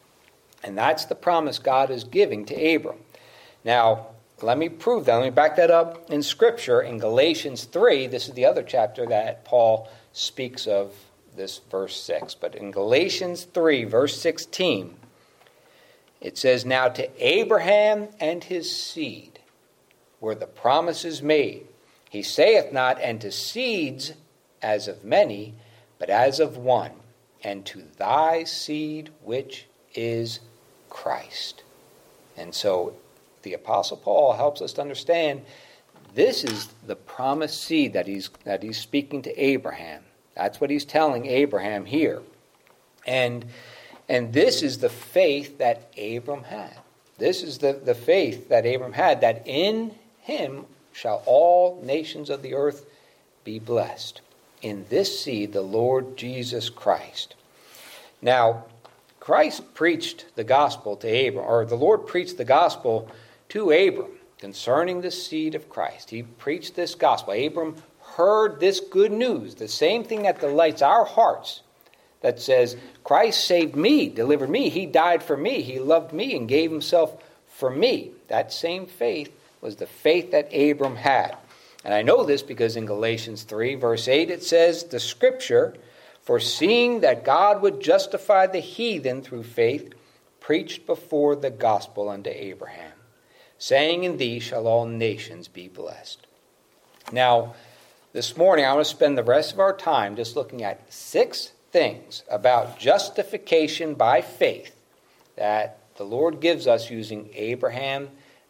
And 0.62 0.76
that's 0.76 1.04
the 1.04 1.14
promise 1.14 1.58
God 1.58 1.90
is 1.90 2.04
giving 2.04 2.44
to 2.46 2.74
Abram. 2.74 2.98
Now, 3.64 4.08
let 4.42 4.56
me 4.56 4.68
prove 4.68 5.04
that. 5.04 5.16
Let 5.16 5.24
me 5.24 5.30
back 5.30 5.56
that 5.56 5.70
up 5.70 6.10
in 6.10 6.22
Scripture 6.22 6.80
in 6.80 6.98
Galatians 6.98 7.64
3. 7.64 8.06
This 8.06 8.28
is 8.28 8.34
the 8.34 8.46
other 8.46 8.62
chapter 8.62 9.06
that 9.06 9.44
Paul 9.44 9.88
speaks 10.12 10.66
of 10.66 10.94
this 11.36 11.60
verse 11.70 12.00
6. 12.00 12.34
But 12.34 12.54
in 12.54 12.70
Galatians 12.70 13.44
3, 13.44 13.84
verse 13.84 14.18
16, 14.20 14.96
it 16.20 16.38
says, 16.38 16.64
Now 16.64 16.88
to 16.88 17.08
Abraham 17.24 18.08
and 18.18 18.42
his 18.42 18.74
seed 18.74 19.40
were 20.20 20.34
the 20.34 20.46
promises 20.46 21.22
made. 21.22 21.66
He 22.08 22.22
saith 22.22 22.72
not, 22.72 23.00
and 23.00 23.20
to 23.20 23.30
seeds 23.30 24.14
as 24.62 24.88
of 24.88 25.04
many, 25.04 25.54
but 25.98 26.10
as 26.10 26.40
of 26.40 26.56
one, 26.56 26.92
and 27.42 27.64
to 27.66 27.82
thy 27.96 28.44
seed, 28.44 29.10
which 29.22 29.66
is 29.94 30.40
Christ. 30.88 31.62
And 32.36 32.54
so 32.54 32.94
the 33.42 33.54
Apostle 33.54 33.96
Paul 33.96 34.34
helps 34.34 34.60
us 34.60 34.72
to 34.74 34.82
understand 34.82 35.42
this 36.14 36.44
is 36.44 36.68
the 36.86 36.96
promised 36.96 37.62
seed 37.62 37.92
that 37.92 38.06
he's, 38.06 38.30
that 38.44 38.62
he's 38.62 38.78
speaking 38.78 39.22
to 39.22 39.42
Abraham. 39.42 40.02
That's 40.34 40.60
what 40.60 40.70
he's 40.70 40.84
telling 40.84 41.26
Abraham 41.26 41.84
here. 41.84 42.22
And, 43.06 43.44
and 44.08 44.32
this 44.32 44.62
is 44.62 44.78
the 44.78 44.88
faith 44.88 45.58
that 45.58 45.92
Abram 45.98 46.44
had. 46.44 46.76
This 47.18 47.42
is 47.42 47.58
the, 47.58 47.74
the 47.74 47.94
faith 47.94 48.48
that 48.48 48.66
Abram 48.66 48.92
had, 48.92 49.20
that 49.20 49.42
in 49.46 49.94
him 50.20 50.66
shall 50.92 51.22
all 51.26 51.80
nations 51.84 52.30
of 52.30 52.42
the 52.42 52.54
earth 52.54 52.86
be 53.44 53.58
blessed. 53.58 54.20
In 54.62 54.84
this 54.88 55.20
seed, 55.20 55.52
the 55.52 55.62
Lord 55.62 56.16
Jesus 56.16 56.68
Christ. 56.68 57.34
Now, 58.20 58.64
Christ 59.18 59.74
preached 59.74 60.26
the 60.34 60.44
gospel 60.44 60.96
to 60.96 61.28
Abram, 61.28 61.44
or 61.46 61.64
the 61.64 61.76
Lord 61.76 62.06
preached 62.06 62.36
the 62.36 62.44
gospel 62.44 63.08
to 63.50 63.70
Abram 63.70 64.12
concerning 64.38 65.00
the 65.00 65.10
seed 65.10 65.54
of 65.54 65.68
Christ. 65.68 66.10
He 66.10 66.22
preached 66.22 66.74
this 66.74 66.94
gospel. 66.94 67.34
Abram 67.34 67.76
heard 68.16 68.60
this 68.60 68.80
good 68.80 69.12
news, 69.12 69.54
the 69.54 69.68
same 69.68 70.04
thing 70.04 70.22
that 70.22 70.40
delights 70.40 70.82
our 70.82 71.04
hearts, 71.04 71.62
that 72.22 72.40
says, 72.40 72.76
Christ 73.04 73.44
saved 73.44 73.76
me, 73.76 74.08
delivered 74.08 74.50
me, 74.50 74.68
He 74.68 74.86
died 74.86 75.22
for 75.22 75.36
me, 75.36 75.62
He 75.62 75.78
loved 75.78 76.12
me, 76.12 76.36
and 76.36 76.48
gave 76.48 76.70
Himself 76.70 77.22
for 77.46 77.70
me. 77.70 78.10
That 78.28 78.52
same 78.52 78.86
faith 78.86 79.30
was 79.60 79.76
the 79.76 79.86
faith 79.86 80.30
that 80.32 80.54
Abram 80.54 80.96
had. 80.96 81.36
And 81.84 81.94
I 81.94 82.02
know 82.02 82.24
this 82.24 82.42
because 82.42 82.76
in 82.76 82.86
Galatians 82.86 83.44
3, 83.44 83.76
verse 83.76 84.06
8, 84.06 84.30
it 84.30 84.42
says, 84.42 84.84
The 84.84 85.00
scripture, 85.00 85.74
foreseeing 86.22 87.00
that 87.00 87.24
God 87.24 87.62
would 87.62 87.80
justify 87.80 88.46
the 88.46 88.60
heathen 88.60 89.22
through 89.22 89.44
faith, 89.44 89.92
preached 90.40 90.86
before 90.86 91.36
the 91.36 91.50
gospel 91.50 92.08
unto 92.08 92.30
Abraham, 92.30 92.92
saying, 93.58 94.04
In 94.04 94.18
thee 94.18 94.40
shall 94.40 94.66
all 94.66 94.86
nations 94.86 95.48
be 95.48 95.68
blessed. 95.68 96.26
Now, 97.12 97.54
this 98.12 98.36
morning, 98.36 98.64
I 98.64 98.74
want 98.74 98.84
to 98.84 98.90
spend 98.90 99.16
the 99.16 99.22
rest 99.22 99.52
of 99.52 99.60
our 99.60 99.76
time 99.76 100.16
just 100.16 100.36
looking 100.36 100.62
at 100.62 100.92
six 100.92 101.52
things 101.70 102.24
about 102.28 102.78
justification 102.78 103.94
by 103.94 104.20
faith 104.20 104.74
that 105.36 105.78
the 105.96 106.04
Lord 106.04 106.40
gives 106.40 106.66
us 106.66 106.90
using 106.90 107.30
Abraham 107.34 108.08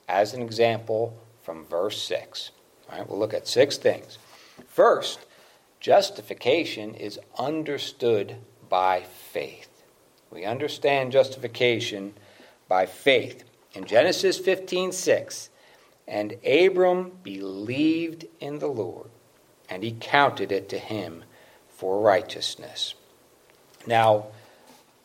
as 0.09 0.35
an 0.35 0.43
example 0.43 1.17
from 1.43 1.65
verse 1.67 2.03
6. 2.03 2.51
We'll 3.09 3.19
look 3.19 3.35
at 3.35 3.49
six 3.49 3.77
things. 3.77 4.19
First, 4.69 5.21
justification 5.81 6.95
is 6.95 7.19
understood 7.39 8.37
by 8.69 9.03
faith. 9.03 9.69
We 10.31 10.45
understand 10.45 11.13
justification 11.13 12.15
by 12.69 12.87
faith. 12.87 13.45
In 13.75 13.85
Genesis 13.85 14.39
15 14.39 14.93
6, 14.93 15.51
and 16.07 16.37
Abram 16.45 17.13
believed 17.23 18.27
in 18.41 18.59
the 18.59 18.69
Lord, 18.69 19.11
and 19.69 19.83
he 19.83 19.97
counted 19.99 20.51
it 20.51 20.69
to 20.71 20.79
him 20.79 21.25
for 21.69 22.01
righteousness. 22.01 22.95
Now, 23.87 24.27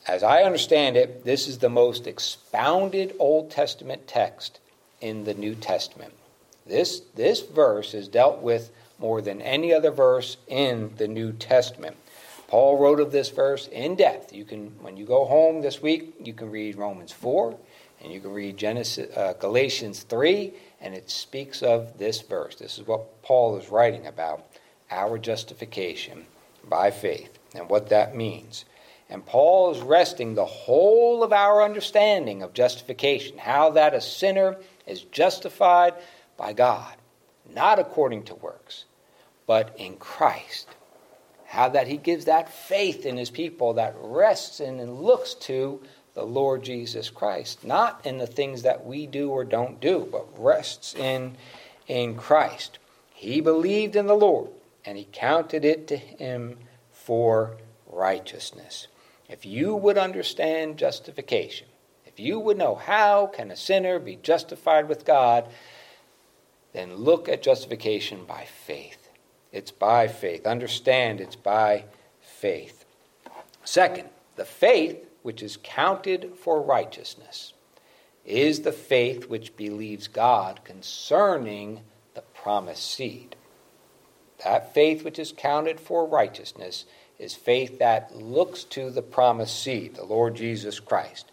as 0.07 0.23
I 0.23 0.43
understand 0.43 0.97
it, 0.97 1.23
this 1.23 1.47
is 1.47 1.59
the 1.59 1.69
most 1.69 2.07
expounded 2.07 3.15
Old 3.19 3.49
Testament 3.49 4.07
text 4.07 4.59
in 5.01 5.23
the 5.23 5.33
New 5.33 5.55
Testament. 5.55 6.13
This, 6.65 7.01
this 7.15 7.41
verse 7.41 7.93
is 7.93 8.07
dealt 8.07 8.41
with 8.41 8.71
more 8.97 9.21
than 9.21 9.41
any 9.41 9.73
other 9.73 9.91
verse 9.91 10.37
in 10.47 10.93
the 10.97 11.07
New 11.07 11.33
Testament. 11.33 11.97
Paul 12.47 12.77
wrote 12.77 12.99
of 12.99 13.11
this 13.11 13.29
verse 13.29 13.67
in 13.67 13.95
depth. 13.95 14.33
You 14.33 14.45
can, 14.45 14.71
when 14.81 14.97
you 14.97 15.05
go 15.05 15.25
home 15.25 15.61
this 15.61 15.81
week, 15.81 16.15
you 16.23 16.33
can 16.33 16.49
read 16.49 16.77
Romans 16.77 17.11
4 17.11 17.57
and 18.03 18.11
you 18.11 18.19
can 18.19 18.31
read 18.31 18.57
Genesis, 18.57 19.15
uh, 19.15 19.33
Galatians 19.39 20.03
3, 20.03 20.53
and 20.81 20.93
it 20.93 21.09
speaks 21.09 21.63
of 21.63 21.97
this 21.97 22.21
verse. 22.21 22.55
This 22.55 22.77
is 22.77 22.85
what 22.85 23.21
Paul 23.23 23.57
is 23.57 23.69
writing 23.69 24.05
about 24.05 24.45
our 24.91 25.17
justification 25.17 26.25
by 26.69 26.91
faith 26.91 27.39
and 27.55 27.69
what 27.69 27.89
that 27.89 28.15
means. 28.15 28.65
And 29.09 29.25
Paul 29.25 29.71
is 29.71 29.81
resting 29.81 30.33
the 30.33 30.45
whole 30.45 31.23
of 31.23 31.31
our 31.31 31.63
understanding 31.63 32.41
of 32.41 32.53
justification, 32.53 33.37
how 33.37 33.71
that 33.71 33.93
a 33.93 34.01
sinner 34.01 34.57
is 34.87 35.01
justified 35.01 35.93
by 36.37 36.53
God, 36.53 36.95
not 37.53 37.79
according 37.79 38.23
to 38.23 38.35
works, 38.35 38.85
but 39.47 39.75
in 39.77 39.97
Christ. 39.97 40.67
How 41.45 41.69
that 41.69 41.87
he 41.87 41.97
gives 41.97 42.25
that 42.25 42.51
faith 42.51 43.05
in 43.05 43.17
his 43.17 43.29
people 43.29 43.73
that 43.73 43.95
rests 43.99 44.59
in 44.59 44.79
and 44.79 45.01
looks 45.01 45.33
to 45.35 45.81
the 46.15 46.23
Lord 46.23 46.63
Jesus 46.63 47.09
Christ, 47.09 47.63
not 47.63 48.05
in 48.05 48.17
the 48.17 48.27
things 48.27 48.63
that 48.63 48.85
we 48.85 49.05
do 49.05 49.29
or 49.29 49.43
don't 49.43 49.79
do, 49.79 50.07
but 50.11 50.25
rests 50.41 50.95
in, 50.95 51.35
in 51.87 52.15
Christ. 52.15 52.79
He 53.13 53.41
believed 53.41 53.95
in 53.95 54.07
the 54.07 54.15
Lord, 54.15 54.49
and 54.85 54.97
he 54.97 55.07
counted 55.11 55.63
it 55.63 55.87
to 55.87 55.97
him 55.97 56.57
for 56.91 57.57
righteousness. 57.87 58.87
If 59.29 59.45
you 59.45 59.75
would 59.75 59.97
understand 59.97 60.77
justification, 60.77 61.67
if 62.05 62.19
you 62.19 62.39
would 62.39 62.57
know 62.57 62.75
how 62.75 63.27
can 63.27 63.51
a 63.51 63.55
sinner 63.55 63.99
be 63.99 64.15
justified 64.15 64.87
with 64.87 65.05
God, 65.05 65.47
then 66.75 66.95
look 66.95 67.29
at 67.29 67.41
justification 67.41 68.25
by 68.25 68.45
faith. 68.45 69.09
It's 69.51 69.71
by 69.71 70.07
faith. 70.07 70.45
Understand 70.45 71.21
it's 71.21 71.35
by 71.35 71.85
faith. 72.19 72.83
Second, 73.63 74.09
the 74.35 74.45
faith 74.45 74.97
which 75.23 75.41
is 75.41 75.57
counted 75.63 76.33
for 76.37 76.61
righteousness 76.61 77.53
is 78.25 78.61
the 78.61 78.71
faith 78.71 79.29
which 79.29 79.55
believes 79.55 80.07
God 80.07 80.59
concerning 80.65 81.81
the 82.13 82.21
promised 82.21 82.91
seed. 82.93 83.35
That 84.43 84.73
faith 84.73 85.03
which 85.05 85.17
is 85.17 85.33
counted 85.35 85.79
for 85.79 86.05
righteousness 86.05 86.85
is 87.17 87.33
faith 87.33 87.79
that 87.79 88.15
looks 88.15 88.65
to 88.65 88.89
the 88.89 89.01
promised 89.01 89.63
seed, 89.63 89.95
the 89.95 90.03
Lord 90.03 90.35
Jesus 90.35 90.79
Christ. 90.81 91.31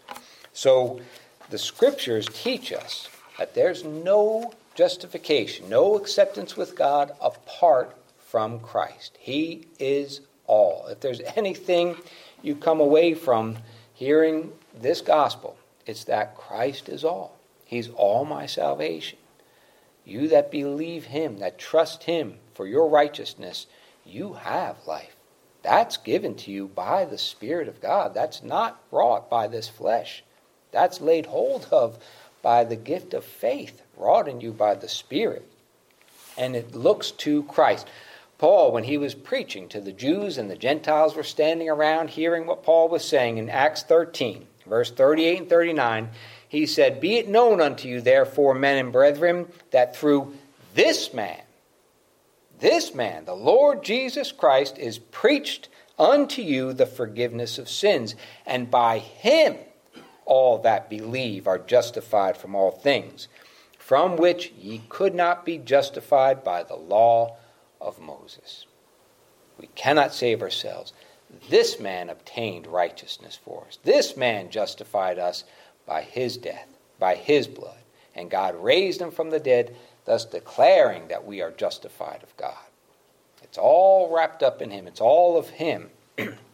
So 0.53 1.01
the 1.49 1.57
scriptures 1.57 2.29
teach 2.31 2.71
us 2.71 3.09
that 3.37 3.53
there's 3.53 3.83
no 3.83 4.53
justification, 4.75 5.69
no 5.69 5.95
acceptance 5.95 6.57
with 6.57 6.75
God 6.75 7.11
apart 7.21 7.95
from 8.17 8.59
Christ. 8.59 9.17
He 9.19 9.67
is 9.79 10.21
all. 10.47 10.87
If 10.87 10.99
there's 10.99 11.21
anything 11.35 11.95
you 12.41 12.55
come 12.55 12.79
away 12.79 13.13
from 13.13 13.57
hearing 13.93 14.51
this 14.79 15.01
gospel, 15.01 15.55
it's 15.85 16.05
that 16.05 16.35
Christ 16.35 16.89
is 16.89 17.03
all. 17.03 17.37
He's 17.65 17.89
all 17.89 18.25
my 18.25 18.45
salvation. 18.45 19.17
You 20.05 20.27
that 20.29 20.51
believe 20.51 21.05
Him, 21.05 21.39
that 21.39 21.57
trust 21.57 22.03
Him 22.03 22.35
for 22.53 22.67
your 22.67 22.87
righteousness, 22.89 23.67
you 24.05 24.33
have 24.33 24.77
life. 24.85 25.15
That's 25.61 25.95
given 25.95 26.35
to 26.35 26.51
you 26.51 26.67
by 26.67 27.05
the 27.05 27.17
Spirit 27.17 27.69
of 27.69 27.81
God. 27.81 28.13
That's 28.13 28.43
not 28.43 28.81
wrought 28.91 29.29
by 29.29 29.47
this 29.47 29.69
flesh. 29.69 30.23
That's 30.71 30.99
laid 30.99 31.25
hold 31.27 31.67
of 31.71 31.97
by 32.43 32.63
the 32.63 32.75
gift 32.75 33.15
of 33.15 33.25
faith 33.25 33.81
wrought 33.97 34.27
in 34.27 34.41
you 34.41 34.51
by 34.51 34.75
the 34.75 34.87
Spirit. 34.87 35.49
And 36.37 36.55
it 36.55 36.75
looks 36.75 37.09
to 37.11 37.43
Christ. 37.43 37.87
Paul, 38.37 38.71
when 38.71 38.83
he 38.83 38.97
was 38.97 39.15
preaching 39.15 39.69
to 39.69 39.79
the 39.79 39.93
Jews 39.93 40.37
and 40.37 40.51
the 40.51 40.55
Gentiles 40.55 41.15
were 41.15 41.23
standing 41.23 41.69
around 41.69 42.11
hearing 42.11 42.45
what 42.45 42.63
Paul 42.63 42.89
was 42.89 43.05
saying 43.05 43.37
in 43.37 43.49
Acts 43.49 43.83
13, 43.83 44.45
verse 44.67 44.91
38 44.91 45.39
and 45.39 45.49
39, 45.49 46.09
he 46.49 46.65
said, 46.65 46.99
Be 46.99 47.17
it 47.17 47.29
known 47.29 47.61
unto 47.61 47.87
you, 47.87 48.01
therefore, 48.01 48.53
men 48.53 48.77
and 48.77 48.91
brethren, 48.91 49.47
that 49.71 49.95
through 49.95 50.35
this 50.75 51.13
man, 51.13 51.41
this 52.59 52.93
man, 52.93 53.25
the 53.25 53.33
Lord 53.33 53.83
Jesus 53.83 54.31
Christ, 54.31 54.77
is 54.77 54.99
preached 54.99 55.69
unto 55.97 56.41
you 56.41 56.73
the 56.73 56.85
forgiveness 56.85 57.57
of 57.57 57.69
sins, 57.69 58.15
and 58.45 58.69
by 58.69 58.99
him 58.99 59.55
all 60.25 60.57
that 60.59 60.89
believe 60.89 61.47
are 61.47 61.59
justified 61.59 62.37
from 62.37 62.55
all 62.55 62.71
things, 62.71 63.27
from 63.77 64.15
which 64.15 64.51
ye 64.57 64.81
could 64.89 65.13
not 65.13 65.45
be 65.45 65.57
justified 65.57 66.43
by 66.43 66.63
the 66.63 66.75
law 66.75 67.35
of 67.81 67.99
Moses. 67.99 68.65
We 69.59 69.67
cannot 69.75 70.13
save 70.13 70.41
ourselves. 70.41 70.93
This 71.49 71.79
man 71.79 72.09
obtained 72.09 72.67
righteousness 72.67 73.37
for 73.43 73.65
us. 73.67 73.79
This 73.83 74.15
man 74.15 74.49
justified 74.49 75.19
us 75.19 75.43
by 75.85 76.01
his 76.03 76.37
death, 76.37 76.67
by 76.99 77.15
his 77.15 77.47
blood. 77.47 77.77
And 78.15 78.29
God 78.29 78.55
raised 78.55 79.01
him 79.01 79.11
from 79.11 79.31
the 79.31 79.39
dead, 79.39 79.75
thus 80.05 80.25
declaring 80.25 81.07
that 81.07 81.25
we 81.25 81.41
are 81.41 81.51
justified 81.51 82.21
of 82.23 82.35
God. 82.37 82.55
It's 83.41 83.57
all 83.57 84.13
wrapped 84.13 84.43
up 84.43 84.61
in 84.61 84.69
him, 84.69 84.87
it's 84.87 85.01
all 85.01 85.37
of 85.37 85.49
him. 85.49 85.89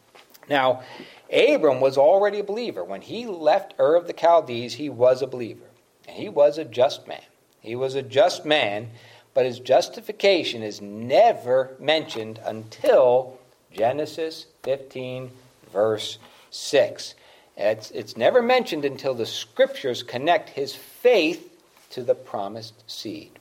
now, 0.49 0.83
Abram 1.31 1.79
was 1.79 1.97
already 1.97 2.39
a 2.39 2.43
believer. 2.43 2.83
When 2.83 3.01
he 3.01 3.25
left 3.25 3.73
Ur 3.79 3.95
of 3.95 4.07
the 4.07 4.13
Chaldees, 4.13 4.75
he 4.75 4.89
was 4.89 5.21
a 5.21 5.27
believer. 5.27 5.65
And 6.07 6.17
he 6.17 6.29
was 6.29 6.57
a 6.57 6.65
just 6.65 7.07
man. 7.07 7.21
He 7.61 7.75
was 7.75 7.95
a 7.95 8.01
just 8.01 8.45
man, 8.45 8.89
but 9.33 9.45
his 9.45 9.59
justification 9.59 10.63
is 10.63 10.81
never 10.81 11.75
mentioned 11.79 12.39
until 12.43 13.37
Genesis 13.71 14.47
15 14.63 15.31
verse 15.71 16.17
6. 16.51 17.15
It's, 17.57 17.91
it's 17.91 18.17
never 18.17 18.41
mentioned 18.41 18.85
until 18.85 19.13
the 19.13 19.25
scriptures 19.25 20.03
connect 20.03 20.49
his 20.49 20.73
faith 20.73 21.57
to 21.91 22.03
the 22.03 22.15
promised 22.15 22.89
seed. 22.89 23.31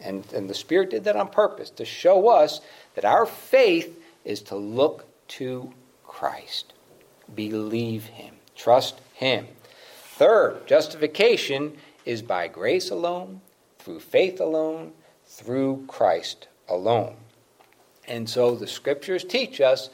And, 0.00 0.24
and 0.32 0.48
the 0.48 0.54
Spirit 0.54 0.90
did 0.90 1.04
that 1.04 1.16
on 1.16 1.28
purpose 1.28 1.70
to 1.70 1.84
show 1.84 2.28
us 2.28 2.60
that 2.94 3.04
our 3.04 3.26
faith 3.26 3.98
is 4.24 4.40
to 4.42 4.56
look 4.56 5.06
to 5.28 5.72
Christ, 6.10 6.72
believe 7.34 8.06
Him, 8.06 8.34
trust 8.56 9.00
Him. 9.14 9.46
Third, 10.02 10.66
justification 10.66 11.78
is 12.04 12.20
by 12.20 12.48
grace 12.48 12.90
alone, 12.90 13.40
through 13.78 14.00
faith 14.00 14.40
alone, 14.40 14.92
through 15.24 15.84
Christ 15.86 16.48
alone. 16.68 17.14
And 18.08 18.28
so 18.28 18.56
the 18.56 18.66
scriptures 18.66 19.24
teach 19.24 19.60
us 19.60 19.88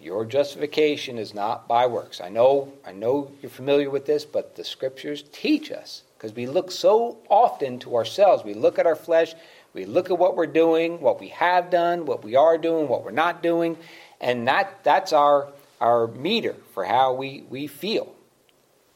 your 0.00 0.24
justification 0.24 1.18
is 1.18 1.34
not 1.34 1.68
by 1.68 1.86
works. 1.86 2.20
I 2.20 2.30
know, 2.30 2.72
I 2.86 2.92
know 2.92 3.30
you're 3.40 3.50
familiar 3.50 3.90
with 3.90 4.06
this, 4.06 4.24
but 4.24 4.56
the 4.56 4.64
scriptures 4.64 5.24
teach 5.30 5.70
us 5.70 6.02
because 6.16 6.34
we 6.34 6.46
look 6.46 6.70
so 6.70 7.18
often 7.28 7.78
to 7.80 7.96
ourselves. 7.96 8.42
We 8.42 8.54
look 8.54 8.78
at 8.78 8.86
our 8.86 8.96
flesh, 8.96 9.34
we 9.72 9.84
look 9.84 10.10
at 10.10 10.18
what 10.18 10.36
we're 10.36 10.46
doing, 10.46 11.00
what 11.00 11.20
we 11.20 11.28
have 11.28 11.70
done, 11.70 12.06
what 12.06 12.24
we 12.24 12.34
are 12.34 12.58
doing, 12.58 12.88
what 12.88 13.04
we're 13.04 13.12
not 13.12 13.42
doing, 13.42 13.76
and 14.20 14.48
that 14.48 14.82
that's 14.82 15.12
our 15.12 15.48
our 15.80 16.06
meter 16.06 16.56
for 16.74 16.84
how 16.84 17.12
we, 17.12 17.44
we 17.48 17.66
feel. 17.66 18.14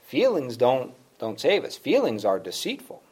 Feelings 0.03 0.57
don't 0.57 0.95
don't 1.19 1.41
save 1.41 1.65
us. 1.65 1.77
Feelings 1.77 2.25
are 2.25 2.39
deceitful. 2.39 3.03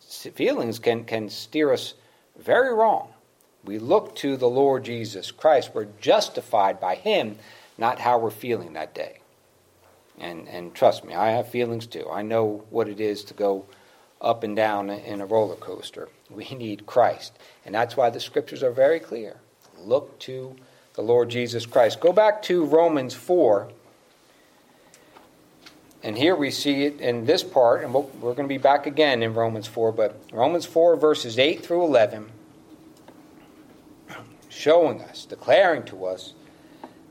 Feelings 0.00 0.78
can, 0.78 1.04
can 1.04 1.28
steer 1.28 1.72
us 1.72 1.94
very 2.38 2.72
wrong. 2.72 3.10
We 3.64 3.78
look 3.78 4.14
to 4.16 4.36
the 4.36 4.48
Lord 4.48 4.84
Jesus 4.84 5.30
Christ. 5.30 5.72
We're 5.74 5.88
justified 6.00 6.80
by 6.80 6.94
Him, 6.94 7.36
not 7.76 7.98
how 7.98 8.18
we're 8.18 8.30
feeling 8.30 8.72
that 8.72 8.94
day. 8.94 9.18
And, 10.18 10.48
and 10.48 10.74
trust 10.74 11.04
me, 11.04 11.14
I 11.14 11.32
have 11.32 11.48
feelings 11.48 11.86
too. 11.86 12.08
I 12.10 12.22
know 12.22 12.64
what 12.70 12.88
it 12.88 13.00
is 13.00 13.22
to 13.24 13.34
go 13.34 13.66
up 14.20 14.42
and 14.42 14.56
down 14.56 14.88
in 14.88 15.20
a 15.20 15.26
roller 15.26 15.56
coaster. 15.56 16.08
We 16.30 16.48
need 16.50 16.86
Christ. 16.86 17.38
And 17.66 17.74
that's 17.74 17.96
why 17.96 18.10
the 18.10 18.20
scriptures 18.20 18.62
are 18.62 18.70
very 18.70 18.98
clear. 18.98 19.36
Look 19.78 20.18
to 20.20 20.56
the 20.98 21.04
Lord 21.04 21.28
Jesus 21.28 21.64
Christ. 21.64 22.00
Go 22.00 22.12
back 22.12 22.42
to 22.42 22.64
Romans 22.64 23.14
4. 23.14 23.68
And 26.02 26.18
here 26.18 26.34
we 26.34 26.50
see 26.50 26.86
it 26.86 27.00
in 27.00 27.24
this 27.24 27.44
part, 27.44 27.84
and 27.84 27.94
we're 27.94 28.34
going 28.34 28.48
to 28.48 28.48
be 28.48 28.58
back 28.58 28.84
again 28.84 29.22
in 29.22 29.32
Romans 29.32 29.68
4, 29.68 29.92
but 29.92 30.20
Romans 30.32 30.66
4, 30.66 30.96
verses 30.96 31.38
8 31.38 31.64
through 31.64 31.84
11 31.84 32.32
showing 34.48 35.00
us, 35.02 35.24
declaring 35.24 35.84
to 35.84 36.04
us 36.04 36.34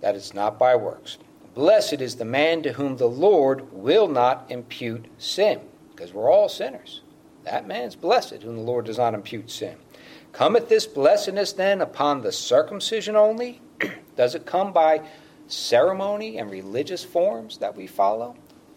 that 0.01 0.15
it's 0.15 0.33
not 0.33 0.59
by 0.59 0.75
works. 0.75 1.17
Blessed 1.55 2.01
is 2.01 2.17
the 2.17 2.25
man 2.25 2.63
to 2.63 2.73
whom 2.73 2.97
the 2.97 3.07
Lord 3.07 3.71
will 3.71 4.09
not 4.09 4.47
impute 4.49 5.05
sin, 5.17 5.61
because 5.95 6.11
we're 6.11 6.29
all 6.29 6.49
sinners. 6.49 7.03
That 7.45 7.65
man's 7.65 7.95
blessed 7.95 8.43
whom 8.43 8.57
the 8.57 8.63
Lord 8.63 8.83
does 8.83 8.97
not 8.97 9.13
impute 9.13 9.49
sin. 9.49 9.77
Cometh 10.33 10.67
this 10.67 10.85
blessedness 10.85 11.53
then 11.53 11.79
upon 11.79 12.21
the 12.21 12.33
circumcision 12.33 13.15
only? 13.15 13.61
Does 14.15 14.35
it 14.35 14.45
come 14.45 14.73
by 14.73 15.01
ceremony 15.47 16.37
and 16.37 16.49
religious 16.51 17.03
forms 17.03 17.57
that 17.59 17.75
we 17.75 17.87
follow? 17.87 18.35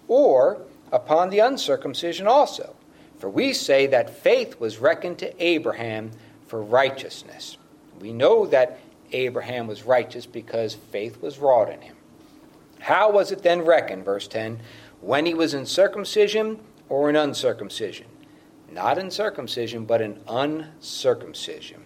Or 0.09 0.63
upon 0.93 1.31
the 1.31 1.41
uncircumcision 1.41 2.27
also? 2.27 2.75
For 3.19 3.29
we 3.29 3.53
say 3.53 3.87
that 3.89 4.11
faith 4.11 4.59
was 4.59 4.79
reckoned 4.79 5.19
to 5.19 5.45
Abraham 5.45 6.11
for 6.47 6.63
righteousness. 6.63 7.59
We 8.01 8.13
know 8.13 8.47
that 8.47 8.79
Abraham 9.13 9.67
was 9.67 9.85
righteous 9.85 10.27
because 10.27 10.75
faith 10.75 11.21
was 11.21 11.39
wrought 11.39 11.71
in 11.71 11.81
him. 11.83 11.97
How 12.81 13.11
was 13.11 13.31
it 13.31 13.43
then 13.43 13.61
reckoned, 13.63 14.05
verse 14.05 14.27
10, 14.27 14.61
when 15.01 15.27
he 15.27 15.35
was 15.35 15.53
in 15.53 15.67
circumcision 15.67 16.61
or 16.89 17.11
in 17.11 17.17
uncircumcision? 17.17 18.07
Not 18.73 18.99
in 18.99 19.11
circumcision, 19.11 19.85
but 19.85 20.01
in 20.01 20.21
uncircumcision. 20.27 21.80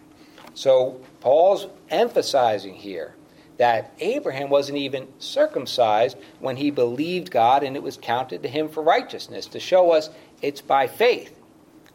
So 0.55 1.01
Paul's 1.21 1.67
emphasizing 1.91 2.75
here 2.75 3.15
that 3.57 3.93
Abraham 4.01 4.51
wasn't 4.51 4.79
even 4.79 5.09
circumcised 5.19 6.17
when 6.41 6.57
he 6.57 6.71
believed 6.71 7.31
God 7.31 7.63
and 7.63 7.77
it 7.77 7.83
was 7.83 7.97
counted 7.97 8.43
to 8.43 8.49
him 8.49 8.69
for 8.69 8.83
righteousness, 8.83 9.47
to 9.47 9.61
show 9.61 9.93
us 9.93 10.11
it's 10.43 10.61
by 10.61 10.87
faith. 10.87 11.39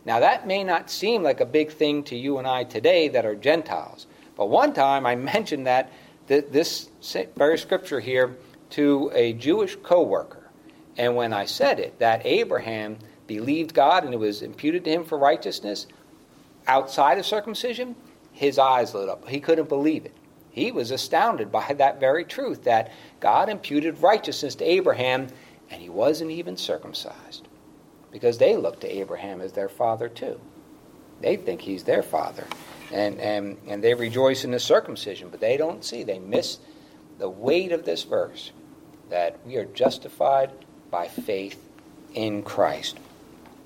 Now, 0.05 0.21
that 0.21 0.47
may 0.47 0.63
not 0.63 0.89
seem 0.89 1.23
like 1.23 1.41
a 1.41 1.45
big 1.45 1.71
thing 1.71 2.03
to 2.03 2.15
you 2.15 2.37
and 2.37 2.47
I 2.47 2.63
today 2.63 3.09
that 3.09 3.25
are 3.25 3.35
Gentiles, 3.35 4.07
but 4.35 4.49
one 4.49 4.73
time 4.73 5.05
I 5.05 5.15
mentioned 5.35 5.67
that 5.67 5.91
this 6.27 6.89
very 7.35 7.57
scripture 7.57 7.99
here 7.99 8.37
to 8.71 9.11
a 9.13 9.33
Jewish 9.33 9.75
co-worker. 9.77 10.49
And 10.97 11.15
when 11.15 11.33
I 11.33 11.45
said 11.45 11.79
it, 11.79 11.99
that 11.99 12.25
Abraham 12.25 12.99
believed 13.25 13.73
God 13.73 14.03
and 14.03 14.13
it 14.13 14.17
was 14.17 14.41
imputed 14.41 14.83
to 14.85 14.91
him 14.91 15.03
for 15.03 15.17
righteousness 15.17 15.87
outside 16.67 17.17
of 17.17 17.25
circumcision, 17.25 17.95
his 18.39 18.57
eyes 18.57 18.93
lit 18.93 19.09
up. 19.09 19.27
He 19.27 19.41
couldn't 19.41 19.67
believe 19.67 20.05
it. 20.05 20.15
He 20.49 20.71
was 20.71 20.91
astounded 20.91 21.51
by 21.51 21.73
that 21.73 21.99
very 21.99 22.23
truth 22.23 22.63
that 22.63 22.89
God 23.19 23.49
imputed 23.49 24.01
righteousness 24.01 24.55
to 24.55 24.63
Abraham 24.63 25.27
and 25.69 25.81
he 25.81 25.89
wasn't 25.89 26.31
even 26.31 26.55
circumcised. 26.55 27.49
Because 28.13 28.37
they 28.37 28.55
looked 28.55 28.79
to 28.81 28.97
Abraham 28.97 29.41
as 29.41 29.51
their 29.51 29.67
father 29.67 30.07
too. 30.07 30.39
They 31.19 31.35
think 31.35 31.59
he's 31.59 31.83
their 31.83 32.01
father 32.01 32.47
and, 32.93 33.19
and, 33.19 33.57
and 33.67 33.83
they 33.83 33.93
rejoice 33.93 34.45
in 34.45 34.51
the 34.51 34.59
circumcision, 34.59 35.27
but 35.27 35.41
they 35.41 35.57
don't 35.57 35.83
see, 35.83 36.03
they 36.03 36.19
miss 36.19 36.59
the 37.17 37.29
weight 37.29 37.73
of 37.73 37.83
this 37.83 38.05
verse 38.05 38.53
that 39.09 39.45
we 39.45 39.57
are 39.57 39.65
justified 39.65 40.51
by 40.89 41.09
faith 41.09 41.61
in 42.13 42.41
Christ. 42.41 42.97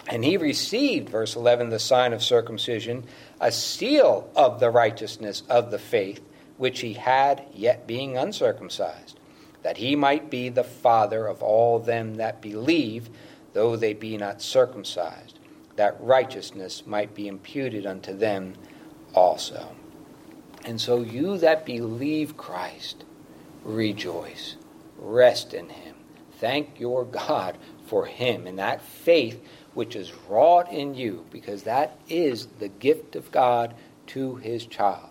And 0.08 0.26
he 0.26 0.38
received, 0.38 1.10
verse 1.10 1.36
11, 1.36 1.70
the 1.70 1.80
sign 1.80 2.12
of 2.12 2.24
circumcision, 2.24 3.06
a 3.44 3.52
seal 3.52 4.32
of 4.38 4.62
the 4.62 4.72
righteousness 4.72 5.44
of 5.50 5.70
the 5.70 5.78
faith 5.78 6.22
which 6.56 6.80
he 6.80 6.94
had, 6.94 7.46
yet 7.54 7.86
being 7.86 8.18
uncircumcised, 8.18 9.20
that 9.64 9.76
he 9.76 9.98
might 9.98 10.30
be 10.30 10.48
the 10.48 10.64
father 10.64 11.28
of 11.28 11.44
all 11.44 11.78
them 11.78 12.16
that 12.16 12.42
believe, 12.42 13.10
though 13.52 13.76
they 13.76 13.94
be 13.94 14.16
not 14.18 14.42
circumcised, 14.42 15.40
that 15.76 16.00
righteousness 16.00 16.88
might 16.88 17.14
be 17.14 17.28
imputed 17.28 17.86
unto 17.86 18.16
them 18.16 18.54
also. 19.14 19.76
And 20.64 20.80
so 20.80 21.02
you 21.02 21.38
that 21.40 21.66
believe 21.66 22.38
Christ, 22.38 23.04
rejoice, 23.66 24.56
rest 24.98 25.54
in 25.54 25.68
him. 25.68 25.96
Thank 26.40 26.80
your 26.80 27.04
God 27.04 27.58
for 27.88 28.06
him 28.06 28.48
and 28.48 28.58
that 28.60 28.82
faith 28.82 29.46
which 29.74 29.96
is 29.96 30.14
wrought 30.28 30.72
in 30.72 30.94
you, 30.94 31.26
because 31.32 31.64
that 31.64 31.98
is 32.08 32.48
the 32.60 32.68
gift 32.68 33.16
of 33.16 33.32
God 33.32 33.74
to 34.08 34.36
his 34.36 34.66
child. 34.66 35.10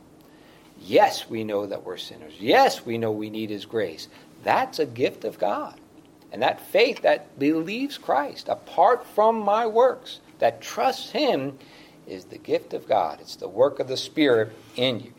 Yes, 0.80 1.28
we 1.28 1.44
know 1.44 1.66
that 1.66 1.84
we're 1.84 1.96
sinners. 1.96 2.34
Yes, 2.38 2.84
we 2.84 2.98
know 2.98 3.12
we 3.12 3.30
need 3.30 3.50
his 3.50 3.66
grace. 3.66 4.08
That's 4.42 4.78
a 4.78 4.86
gift 4.86 5.24
of 5.24 5.38
God. 5.38 5.78
And 6.32 6.42
that 6.42 6.60
faith 6.60 7.02
that 7.02 7.38
believes 7.38 7.98
Christ, 7.98 8.48
apart 8.48 9.06
from 9.06 9.38
my 9.40 9.66
works, 9.66 10.20
that 10.38 10.60
trusts 10.60 11.10
him, 11.10 11.58
is 12.06 12.24
the 12.24 12.38
gift 12.38 12.74
of 12.74 12.88
God. 12.88 13.20
It's 13.20 13.36
the 13.36 13.48
work 13.48 13.78
of 13.78 13.86
the 13.86 13.96
Spirit 13.96 14.52
in 14.74 15.00
you. 15.00 15.12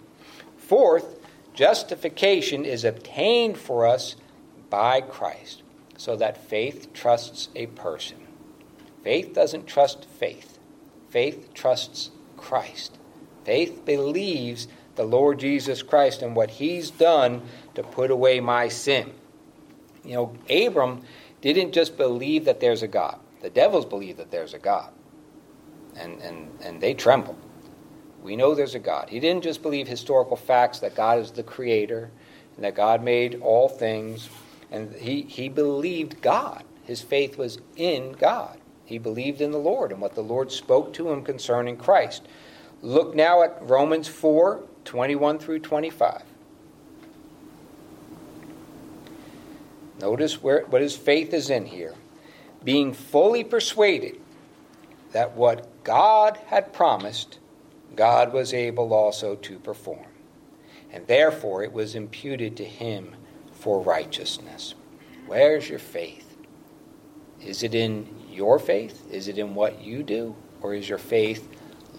Fourth, 0.57 1.19
justification 1.53 2.65
is 2.65 2.83
obtained 2.83 3.57
for 3.57 3.85
us 3.85 4.15
by 4.69 5.01
Christ, 5.01 5.61
so 5.97 6.15
that 6.15 6.49
faith 6.49 6.91
trusts 6.93 7.49
a 7.55 7.67
person. 7.67 8.17
Faith 9.03 9.33
doesn't 9.33 9.67
trust 9.67 10.05
faith, 10.05 10.57
faith 11.09 11.53
trusts 11.53 12.11
Christ. 12.37 12.97
Faith 13.43 13.83
believes 13.85 14.67
the 14.95 15.03
Lord 15.03 15.39
Jesus 15.39 15.81
Christ 15.81 16.21
and 16.21 16.35
what 16.35 16.51
he's 16.51 16.89
done 16.91 17.41
to 17.75 17.83
put 17.83 18.11
away 18.11 18.39
my 18.39 18.69
sin. 18.69 19.11
You 20.05 20.13
know, 20.13 20.37
Abram 20.49 21.01
didn't 21.41 21.73
just 21.73 21.97
believe 21.97 22.45
that 22.45 22.59
there's 22.59 22.83
a 22.83 22.87
God. 22.87 23.19
The 23.41 23.49
devils 23.49 23.85
believe 23.85 24.17
that 24.17 24.31
there's 24.31 24.53
a 24.53 24.59
God 24.59 24.89
and, 25.97 26.21
and, 26.21 26.49
and 26.61 26.81
they 26.81 26.93
tremble. 26.93 27.37
We 28.21 28.35
know 28.35 28.55
there's 28.55 28.75
a 28.75 28.79
God. 28.79 29.09
He 29.09 29.19
didn't 29.19 29.43
just 29.43 29.61
believe 29.61 29.87
historical 29.87 30.37
facts 30.37 30.79
that 30.79 30.95
God 30.95 31.19
is 31.19 31.31
the 31.31 31.43
creator 31.43 32.09
and 32.55 32.63
that 32.63 32.75
God 32.75 33.03
made 33.03 33.41
all 33.41 33.67
things, 33.67 34.29
and 34.71 34.93
he, 34.95 35.23
he 35.23 35.49
believed 35.49 36.21
God. 36.21 36.63
His 36.83 37.01
faith 37.01 37.37
was 37.37 37.59
in 37.75 38.13
God. 38.13 38.57
He 38.93 38.99
believed 38.99 39.41
in 39.41 39.49
the 39.49 39.57
Lord 39.57 39.91
and 39.91 39.99
what 39.99 40.13
the 40.13 40.21
Lord 40.21 40.51
spoke 40.51 40.93
to 40.93 41.09
him 41.09 41.23
concerning 41.23 41.77
Christ. 41.77 42.27
Look 42.83 43.15
now 43.15 43.41
at 43.41 43.57
Romans 43.67 44.07
4 44.07 44.61
21 44.85 45.39
through 45.39 45.61
25. 45.61 46.21
Notice 49.99 50.43
where, 50.43 50.65
what 50.65 50.83
his 50.83 50.95
faith 50.95 51.33
is 51.33 51.49
in 51.49 51.65
here. 51.65 51.95
Being 52.63 52.93
fully 52.93 53.43
persuaded 53.43 54.21
that 55.11 55.35
what 55.35 55.83
God 55.83 56.37
had 56.45 56.71
promised, 56.71 57.39
God 57.95 58.31
was 58.31 58.53
able 58.53 58.93
also 58.93 59.33
to 59.37 59.57
perform. 59.57 60.05
And 60.91 61.07
therefore 61.07 61.63
it 61.63 61.73
was 61.73 61.95
imputed 61.95 62.55
to 62.57 62.63
him 62.63 63.15
for 63.53 63.81
righteousness. 63.81 64.75
Where's 65.25 65.67
your 65.67 65.79
faith? 65.79 66.22
Is 67.45 67.63
it 67.63 67.75
in 67.75 68.07
your 68.29 68.59
faith? 68.59 69.11
Is 69.11 69.27
it 69.27 69.37
in 69.37 69.55
what 69.55 69.81
you 69.81 70.03
do? 70.03 70.35
Or 70.61 70.73
is 70.73 70.87
your 70.87 70.97
faith 70.97 71.47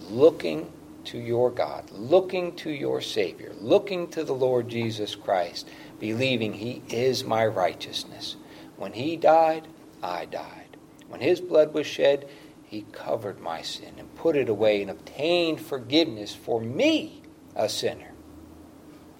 looking 0.08 0.72
to 1.04 1.18
your 1.18 1.50
God, 1.50 1.90
looking 1.90 2.56
to 2.56 2.70
your 2.70 3.00
Savior, 3.00 3.52
looking 3.60 4.08
to 4.08 4.24
the 4.24 4.32
Lord 4.32 4.68
Jesus 4.68 5.14
Christ, 5.14 5.68
believing 6.00 6.54
He 6.54 6.82
is 6.88 7.24
my 7.24 7.46
righteousness? 7.46 8.36
When 8.76 8.94
He 8.94 9.16
died, 9.16 9.68
I 10.02 10.24
died. 10.24 10.76
When 11.08 11.20
His 11.20 11.40
blood 11.40 11.74
was 11.74 11.86
shed, 11.86 12.28
He 12.64 12.86
covered 12.92 13.40
my 13.40 13.62
sin 13.62 13.94
and 13.98 14.14
put 14.16 14.36
it 14.36 14.48
away 14.48 14.80
and 14.80 14.90
obtained 14.90 15.60
forgiveness 15.60 16.34
for 16.34 16.60
me, 16.60 17.22
a 17.54 17.68
sinner, 17.68 18.12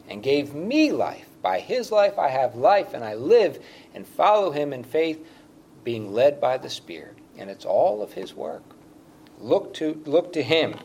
and 0.09 0.23
gave 0.23 0.55
me 0.55 0.91
life. 0.91 1.29
By 1.43 1.61
His 1.61 1.93
life, 1.93 2.19
I 2.19 2.29
have 2.29 2.57
life, 2.57 2.95
and 2.95 3.05
I 3.05 3.15
live 3.15 3.63
and 3.95 4.07
follow 4.07 4.51
Him 4.51 4.73
in 4.73 4.83
faith, 4.83 5.25
being 5.85 6.13
led 6.13 6.41
by 6.41 6.59
the 6.59 6.71
Spirit. 6.71 7.17
And 7.37 7.51
it's 7.51 7.65
all 7.65 8.03
of 8.03 8.15
His 8.15 8.35
work. 8.35 8.63
Look 9.39 9.75
to, 9.75 10.03
look 10.07 10.33
to 10.33 10.43
Him. 10.43 10.77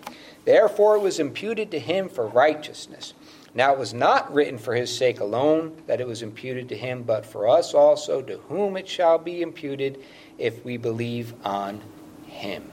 Therefore, 0.45 0.95
it 0.95 1.01
was 1.01 1.19
imputed 1.19 1.71
to 1.71 1.79
Him 1.79 2.09
for 2.09 2.27
righteousness. 2.27 3.13
Now 3.53 3.73
it 3.73 3.79
was 3.79 3.93
not 3.93 4.31
written 4.33 4.57
for 4.57 4.75
his 4.75 4.95
sake 4.95 5.19
alone 5.19 5.81
that 5.87 5.99
it 5.99 6.07
was 6.07 6.21
imputed 6.21 6.69
to 6.69 6.77
him, 6.77 7.03
but 7.03 7.25
for 7.25 7.47
us 7.47 7.73
also, 7.73 8.21
to 8.21 8.37
whom 8.37 8.77
it 8.77 8.87
shall 8.87 9.17
be 9.17 9.41
imputed 9.41 9.99
if 10.37 10.63
we 10.63 10.77
believe 10.77 11.33
on 11.43 11.81
him 12.27 12.71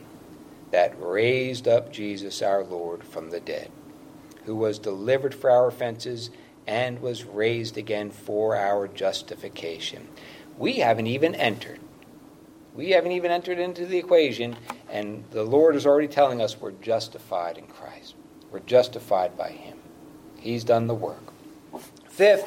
that 0.70 0.94
raised 1.00 1.66
up 1.66 1.92
Jesus 1.92 2.42
our 2.42 2.62
Lord 2.62 3.02
from 3.04 3.30
the 3.30 3.40
dead, 3.40 3.70
who 4.44 4.54
was 4.54 4.78
delivered 4.78 5.34
for 5.34 5.50
our 5.50 5.68
offenses 5.68 6.30
and 6.66 7.00
was 7.00 7.24
raised 7.24 7.78
again 7.78 8.10
for 8.10 8.56
our 8.56 8.88
justification. 8.88 10.08
We 10.58 10.74
haven't 10.74 11.06
even 11.06 11.34
entered. 11.34 11.80
We 12.76 12.90
haven't 12.90 13.12
even 13.12 13.30
entered 13.30 13.58
into 13.58 13.86
the 13.86 13.96
equation, 13.96 14.54
and 14.90 15.24
the 15.30 15.42
Lord 15.42 15.76
is 15.76 15.86
already 15.86 16.08
telling 16.08 16.42
us 16.42 16.60
we're 16.60 16.72
justified 16.72 17.56
in 17.56 17.66
Christ. 17.68 18.14
We're 18.50 18.60
justified 18.60 19.34
by 19.34 19.48
Him. 19.48 19.78
He's 20.38 20.62
done 20.62 20.86
the 20.86 20.94
work. 20.94 21.32
Fifth, 22.10 22.46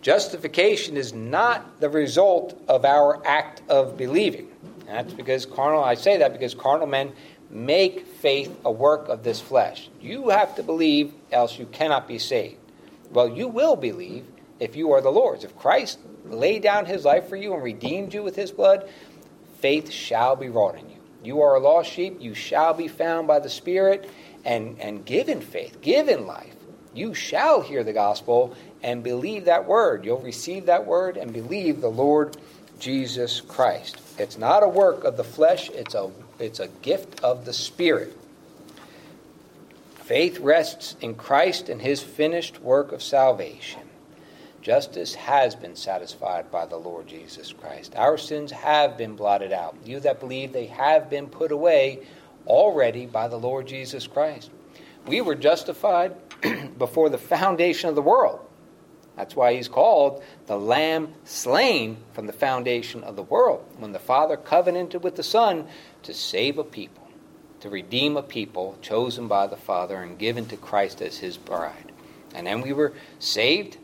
justification 0.00 0.96
is 0.96 1.12
not 1.12 1.80
the 1.80 1.90
result 1.90 2.58
of 2.66 2.86
our 2.86 3.24
act 3.26 3.60
of 3.68 3.98
believing. 3.98 4.48
That's 4.86 5.12
because 5.12 5.44
carnal, 5.44 5.84
I 5.84 5.94
say 5.94 6.16
that 6.16 6.32
because 6.32 6.54
carnal 6.54 6.86
men 6.86 7.12
make 7.50 8.06
faith 8.06 8.58
a 8.64 8.72
work 8.72 9.08
of 9.10 9.22
this 9.22 9.38
flesh. 9.38 9.90
You 10.00 10.30
have 10.30 10.56
to 10.56 10.62
believe, 10.62 11.12
else 11.30 11.58
you 11.58 11.66
cannot 11.66 12.08
be 12.08 12.18
saved. 12.18 12.56
Well, 13.10 13.28
you 13.28 13.48
will 13.48 13.76
believe 13.76 14.24
if 14.60 14.76
you 14.76 14.92
are 14.92 15.02
the 15.02 15.10
Lord's. 15.10 15.44
If 15.44 15.56
Christ 15.58 15.98
laid 16.24 16.62
down 16.62 16.86
his 16.86 17.04
life 17.04 17.28
for 17.28 17.36
you 17.36 17.54
and 17.54 17.62
redeemed 17.62 18.14
you 18.14 18.22
with 18.22 18.36
his 18.36 18.50
blood, 18.50 18.88
faith 19.60 19.90
shall 19.90 20.36
be 20.36 20.48
wrought 20.48 20.76
in 20.76 20.88
you. 20.88 20.96
You 21.22 21.42
are 21.42 21.56
a 21.56 21.60
lost 21.60 21.90
sheep, 21.90 22.18
you 22.20 22.34
shall 22.34 22.74
be 22.74 22.88
found 22.88 23.26
by 23.26 23.40
the 23.40 23.50
Spirit 23.50 24.08
and, 24.44 24.78
and 24.80 25.04
given 25.04 25.40
faith, 25.40 25.80
given 25.80 26.26
life. 26.26 26.54
You 26.94 27.14
shall 27.14 27.60
hear 27.60 27.84
the 27.84 27.92
gospel 27.92 28.56
and 28.82 29.02
believe 29.02 29.44
that 29.44 29.66
word. 29.66 30.04
You'll 30.04 30.20
receive 30.20 30.66
that 30.66 30.86
word 30.86 31.16
and 31.16 31.32
believe 31.32 31.80
the 31.80 31.90
Lord 31.90 32.36
Jesus 32.78 33.40
Christ. 33.40 34.00
It's 34.18 34.38
not 34.38 34.62
a 34.62 34.68
work 34.68 35.04
of 35.04 35.16
the 35.16 35.24
flesh, 35.24 35.68
it's 35.70 35.94
a, 35.94 36.10
it's 36.38 36.60
a 36.60 36.68
gift 36.82 37.22
of 37.22 37.44
the 37.44 37.52
Spirit. 37.52 38.16
Faith 39.94 40.38
rests 40.40 40.96
in 41.00 41.14
Christ 41.14 41.68
and 41.68 41.82
his 41.82 42.02
finished 42.02 42.60
work 42.62 42.92
of 42.92 43.02
salvation. 43.02 43.82
Justice 44.68 45.14
has 45.14 45.54
been 45.54 45.74
satisfied 45.74 46.50
by 46.50 46.66
the 46.66 46.76
Lord 46.76 47.06
Jesus 47.06 47.54
Christ. 47.54 47.94
Our 47.96 48.18
sins 48.18 48.50
have 48.50 48.98
been 48.98 49.16
blotted 49.16 49.50
out. 49.50 49.74
You 49.82 49.98
that 50.00 50.20
believe 50.20 50.52
they 50.52 50.66
have 50.66 51.08
been 51.08 51.28
put 51.28 51.52
away 51.52 52.06
already 52.46 53.06
by 53.06 53.28
the 53.28 53.38
Lord 53.38 53.66
Jesus 53.66 54.06
Christ. 54.06 54.50
We 55.06 55.22
were 55.22 55.36
justified 55.36 56.16
before 56.78 57.08
the 57.08 57.16
foundation 57.16 57.88
of 57.88 57.94
the 57.94 58.02
world. 58.02 58.40
That's 59.16 59.34
why 59.34 59.54
he's 59.54 59.68
called 59.68 60.22
the 60.44 60.58
Lamb 60.58 61.14
slain 61.24 61.96
from 62.12 62.26
the 62.26 62.34
foundation 62.34 63.02
of 63.04 63.16
the 63.16 63.22
world. 63.22 63.64
When 63.78 63.92
the 63.92 63.98
Father 63.98 64.36
covenanted 64.36 65.02
with 65.02 65.16
the 65.16 65.22
Son 65.22 65.66
to 66.02 66.12
save 66.12 66.58
a 66.58 66.64
people, 66.64 67.08
to 67.60 67.70
redeem 67.70 68.18
a 68.18 68.22
people 68.22 68.76
chosen 68.82 69.28
by 69.28 69.46
the 69.46 69.56
Father 69.56 70.02
and 70.02 70.18
given 70.18 70.44
to 70.44 70.58
Christ 70.58 71.00
as 71.00 71.16
his 71.16 71.38
bride. 71.38 71.90
And 72.34 72.46
then 72.46 72.60
we 72.60 72.74
were 72.74 72.92
saved 73.18 73.78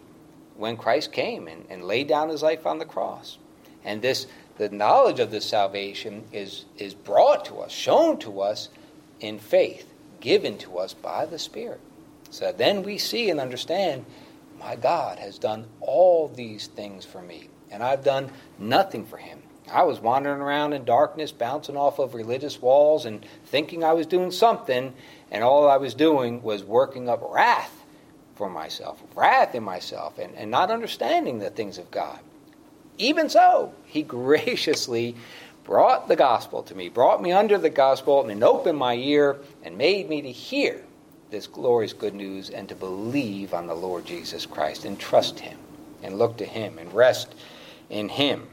when 0.57 0.77
Christ 0.77 1.12
came 1.12 1.49
and, 1.49 1.64
and 1.69 1.85
laid 1.85 2.09
down 2.09 2.29
his 2.29 2.43
life 2.43 2.67
on 2.67 2.79
the 2.79 2.85
cross. 2.85 3.38
And 3.85 4.01
this 4.01 4.27
the 4.57 4.69
knowledge 4.69 5.19
of 5.19 5.31
this 5.31 5.45
salvation 5.45 6.25
is, 6.33 6.64
is 6.79 6.95
brought 6.95 7.45
to 7.47 7.57
us, 7.57 7.73
shown 7.73 8.19
to 8.19 8.40
us 8.40 8.69
in 9.21 9.38
faith, 9.38 9.87
given 10.21 10.59
to 10.59 10.79
us 10.79 10.95
by 10.95 11.27
the 11.27 11.38
Spirit. 11.38 11.81
So 12.31 12.53
then 12.53 12.83
we 12.83 12.99
see 12.99 13.31
and 13.31 13.40
understand 13.40 14.05
my 14.59 14.77
God 14.77 15.19
has 15.19 15.38
done 15.38 15.67
all 15.81 16.29
these 16.29 16.69
things 16.69 17.05
for 17.05 17.21
me, 17.21 17.49
and 17.71 17.83
I've 17.83 18.05
done 18.05 18.31
nothing 18.59 19.05
for 19.05 19.17
him. 19.17 19.43
I 19.73 19.83
was 19.83 19.99
wandering 19.99 20.40
around 20.40 20.73
in 20.73 20.85
darkness, 20.85 21.33
bouncing 21.33 21.77
off 21.77 21.99
of 21.99 22.14
religious 22.14 22.62
walls, 22.62 23.07
and 23.07 23.27
thinking 23.47 23.83
I 23.83 23.93
was 23.93 24.07
doing 24.07 24.31
something, 24.31 24.95
and 25.33 25.43
all 25.43 25.69
I 25.69 25.79
was 25.79 25.95
doing 25.95 26.43
was 26.43 26.62
working 26.62 27.09
up 27.09 27.21
wrath 27.29 27.84
for 28.37 28.51
myself, 28.51 29.03
wrath 29.14 29.55
in 29.55 29.62
myself, 29.62 30.18
and, 30.18 30.35
and 30.35 30.51
not 30.51 30.70
understanding 30.70 31.38
the 31.38 31.51
things 31.51 31.79
of 31.79 31.90
God. 31.90 32.18
Even 32.99 33.29
so, 33.29 33.73
he 33.87 34.03
graciously 34.20 35.14
brought 35.64 36.09
the 36.09 36.16
gospel 36.16 36.62
to 36.64 36.75
me, 36.75 36.88
brought 36.88 37.23
me 37.23 37.33
under 37.33 37.59
the 37.59 37.70
gospel, 37.70 38.29
and 38.29 38.44
opened 38.44 38.79
my 38.79 38.94
ear 38.94 39.38
and 39.62 39.79
made 39.79 40.09
me 40.09 40.23
to 40.23 40.31
hear 40.31 40.83
this 41.31 41.47
glorious 41.47 41.92
good 41.92 42.14
news 42.14 42.51
and 42.51 42.68
to 42.68 42.75
believe 42.75 43.55
on 43.55 43.66
the 43.66 43.75
Lord 43.75 44.05
Jesus 44.05 44.47
Christ 44.47 44.85
and 44.85 44.99
trust 44.99 45.40
him 45.40 45.59
and 46.03 46.18
look 46.18 46.37
to 46.37 46.44
him 46.44 46.79
and 46.79 46.92
rest 46.92 47.35
in 47.88 48.09
him. 48.09 48.47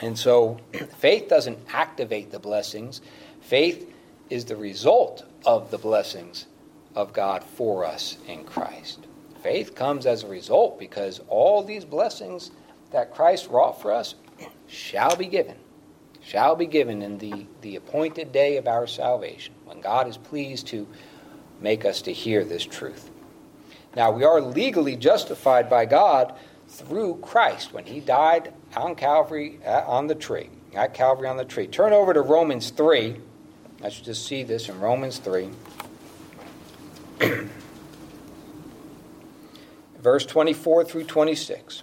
And 0.00 0.18
so 0.18 0.58
faith 0.98 1.28
doesn't 1.28 1.58
activate 1.72 2.30
the 2.30 2.38
blessings, 2.38 3.00
faith 3.42 3.92
is 4.30 4.44
the 4.44 4.56
result 4.56 5.24
of 5.44 5.70
the 5.70 5.78
blessings 5.78 6.46
of 6.94 7.12
God 7.12 7.44
for 7.44 7.84
us 7.84 8.16
in 8.26 8.44
Christ. 8.44 9.06
Faith 9.42 9.74
comes 9.74 10.06
as 10.06 10.22
a 10.22 10.28
result 10.28 10.78
because 10.78 11.20
all 11.28 11.62
these 11.62 11.84
blessings 11.84 12.50
that 12.90 13.14
Christ 13.14 13.48
wrought 13.48 13.80
for 13.80 13.92
us 13.92 14.14
shall 14.66 15.16
be 15.16 15.26
given, 15.26 15.56
shall 16.22 16.56
be 16.56 16.66
given 16.66 17.02
in 17.02 17.18
the, 17.18 17.46
the 17.62 17.76
appointed 17.76 18.32
day 18.32 18.56
of 18.56 18.66
our 18.66 18.86
salvation, 18.86 19.54
when 19.64 19.80
God 19.80 20.08
is 20.08 20.16
pleased 20.16 20.66
to 20.68 20.86
make 21.60 21.84
us 21.84 22.02
to 22.02 22.12
hear 22.12 22.44
this 22.44 22.64
truth. 22.64 23.10
Now, 23.96 24.10
we 24.10 24.24
are 24.24 24.40
legally 24.40 24.96
justified 24.96 25.68
by 25.68 25.84
God 25.84 26.34
through 26.68 27.16
Christ 27.16 27.72
when 27.72 27.84
he 27.84 28.00
died 28.00 28.52
on 28.76 28.94
Calvary 28.94 29.58
uh, 29.66 29.82
on 29.86 30.06
the 30.06 30.14
tree, 30.14 30.48
at 30.74 30.94
Calvary 30.94 31.28
on 31.28 31.36
the 31.36 31.44
tree. 31.44 31.66
Turn 31.66 31.92
over 31.92 32.14
to 32.14 32.20
Romans 32.20 32.70
3. 32.70 33.16
Let's 33.80 34.00
just 34.00 34.26
see 34.26 34.42
this 34.44 34.68
in 34.68 34.78
Romans 34.78 35.18
3. 35.18 35.50
Verse 40.00 40.24
24 40.26 40.84
through 40.84 41.04
26. 41.04 41.82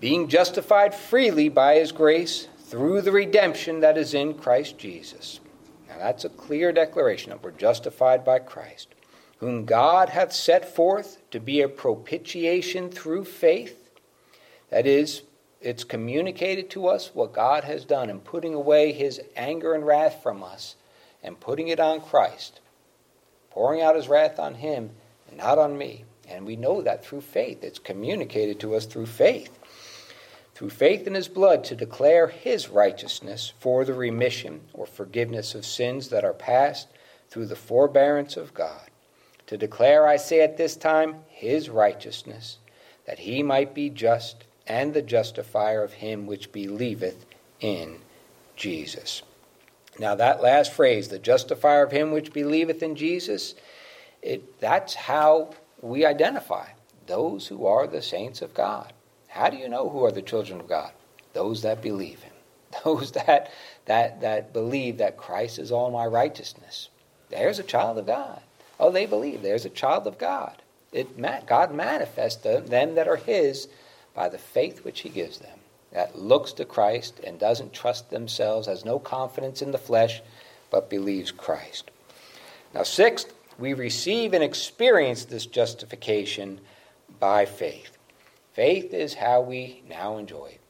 Being 0.00 0.28
justified 0.28 0.94
freely 0.94 1.48
by 1.48 1.76
his 1.76 1.92
grace 1.92 2.48
through 2.58 3.00
the 3.02 3.12
redemption 3.12 3.80
that 3.80 3.96
is 3.96 4.14
in 4.14 4.34
Christ 4.34 4.76
Jesus. 4.78 5.40
Now 5.88 5.98
that's 5.98 6.24
a 6.24 6.30
clear 6.30 6.72
declaration 6.72 7.30
that 7.30 7.42
we're 7.42 7.52
justified 7.52 8.24
by 8.24 8.40
Christ, 8.40 8.88
whom 9.38 9.64
God 9.64 10.08
hath 10.08 10.32
set 10.32 10.74
forth 10.74 11.22
to 11.30 11.38
be 11.40 11.60
a 11.60 11.68
propitiation 11.68 12.90
through 12.90 13.24
faith. 13.24 13.90
That 14.70 14.86
is, 14.86 15.22
it's 15.60 15.84
communicated 15.84 16.68
to 16.70 16.88
us 16.88 17.12
what 17.14 17.32
God 17.32 17.64
has 17.64 17.84
done 17.84 18.10
in 18.10 18.20
putting 18.20 18.54
away 18.54 18.92
his 18.92 19.20
anger 19.36 19.72
and 19.72 19.86
wrath 19.86 20.20
from 20.22 20.42
us 20.42 20.74
and 21.22 21.40
putting 21.40 21.68
it 21.68 21.80
on 21.80 22.00
Christ 22.00 22.60
pouring 23.54 23.80
out 23.80 23.94
his 23.94 24.08
wrath 24.08 24.40
on 24.40 24.54
him 24.54 24.90
and 25.28 25.38
not 25.38 25.58
on 25.58 25.78
me. 25.78 26.04
And 26.28 26.44
we 26.44 26.56
know 26.56 26.82
that 26.82 27.04
through 27.04 27.20
faith. 27.20 27.62
It's 27.62 27.78
communicated 27.78 28.58
to 28.60 28.74
us 28.74 28.84
through 28.84 29.06
faith. 29.06 29.56
Through 30.54 30.70
faith 30.70 31.06
in 31.06 31.14
his 31.14 31.28
blood 31.28 31.62
to 31.64 31.76
declare 31.76 32.26
his 32.26 32.68
righteousness 32.68 33.52
for 33.60 33.84
the 33.84 33.94
remission 33.94 34.62
or 34.72 34.86
forgiveness 34.86 35.54
of 35.54 35.64
sins 35.64 36.08
that 36.08 36.24
are 36.24 36.32
past 36.32 36.88
through 37.30 37.46
the 37.46 37.56
forbearance 37.56 38.36
of 38.36 38.54
God. 38.54 38.90
To 39.46 39.56
declare, 39.56 40.06
I 40.06 40.16
say 40.16 40.40
at 40.40 40.56
this 40.56 40.74
time, 40.74 41.16
his 41.28 41.70
righteousness, 41.70 42.58
that 43.06 43.20
he 43.20 43.42
might 43.42 43.72
be 43.72 43.88
just 43.88 44.44
and 44.66 44.94
the 44.94 45.02
justifier 45.02 45.82
of 45.82 45.92
him 45.92 46.26
which 46.26 46.50
believeth 46.50 47.24
in 47.60 47.98
Jesus. 48.56 49.22
Now, 49.98 50.14
that 50.16 50.42
last 50.42 50.72
phrase, 50.72 51.08
the 51.08 51.18
justifier 51.18 51.84
of 51.84 51.92
him 51.92 52.10
which 52.10 52.32
believeth 52.32 52.82
in 52.82 52.96
Jesus, 52.96 53.54
it, 54.22 54.58
that's 54.60 54.94
how 54.94 55.54
we 55.80 56.04
identify. 56.04 56.68
those 57.06 57.48
who 57.48 57.66
are 57.66 57.86
the 57.86 58.00
saints 58.02 58.40
of 58.40 58.54
God. 58.54 58.92
How 59.28 59.50
do 59.50 59.56
you 59.56 59.68
know 59.68 59.90
who 59.90 60.04
are 60.04 60.12
the 60.12 60.22
children 60.22 60.60
of 60.60 60.68
God? 60.68 60.92
Those 61.34 61.62
that 61.62 61.82
believe 61.82 62.22
him. 62.22 62.32
Those 62.84 63.12
that 63.12 63.52
that 63.84 64.20
that 64.22 64.52
believe 64.52 64.98
that 64.98 65.16
Christ 65.16 65.58
is 65.58 65.70
all 65.70 65.90
my 65.90 66.06
righteousness. 66.06 66.88
There's 67.30 67.58
a 67.58 67.62
child 67.62 67.98
of 67.98 68.06
God. 68.06 68.40
Oh, 68.80 68.90
they 68.90 69.06
believe 69.06 69.42
there's 69.42 69.64
a 69.64 69.70
child 69.70 70.06
of 70.06 70.18
God. 70.18 70.62
It 70.92 71.16
God 71.46 71.74
manifests 71.74 72.42
them, 72.42 72.66
that 72.66 73.08
are 73.08 73.16
his 73.16 73.68
by 74.14 74.28
the 74.28 74.38
faith 74.38 74.84
which 74.84 75.00
he 75.00 75.08
gives 75.08 75.38
them. 75.38 75.58
That 75.94 76.18
looks 76.18 76.52
to 76.54 76.64
Christ 76.64 77.20
and 77.24 77.38
doesn't 77.38 77.72
trust 77.72 78.10
themselves, 78.10 78.66
has 78.66 78.84
no 78.84 78.98
confidence 78.98 79.62
in 79.62 79.70
the 79.70 79.78
flesh, 79.78 80.20
but 80.70 80.90
believes 80.90 81.30
Christ. 81.30 81.90
Now, 82.74 82.82
sixth, 82.82 83.32
we 83.58 83.72
receive 83.72 84.34
and 84.34 84.42
experience 84.42 85.24
this 85.24 85.46
justification 85.46 86.60
by 87.20 87.46
faith. 87.46 87.96
Faith 88.52 88.92
is 88.92 89.14
how 89.14 89.40
we 89.40 89.82
now 89.88 90.16
enjoy 90.16 90.46
it. 90.46 90.60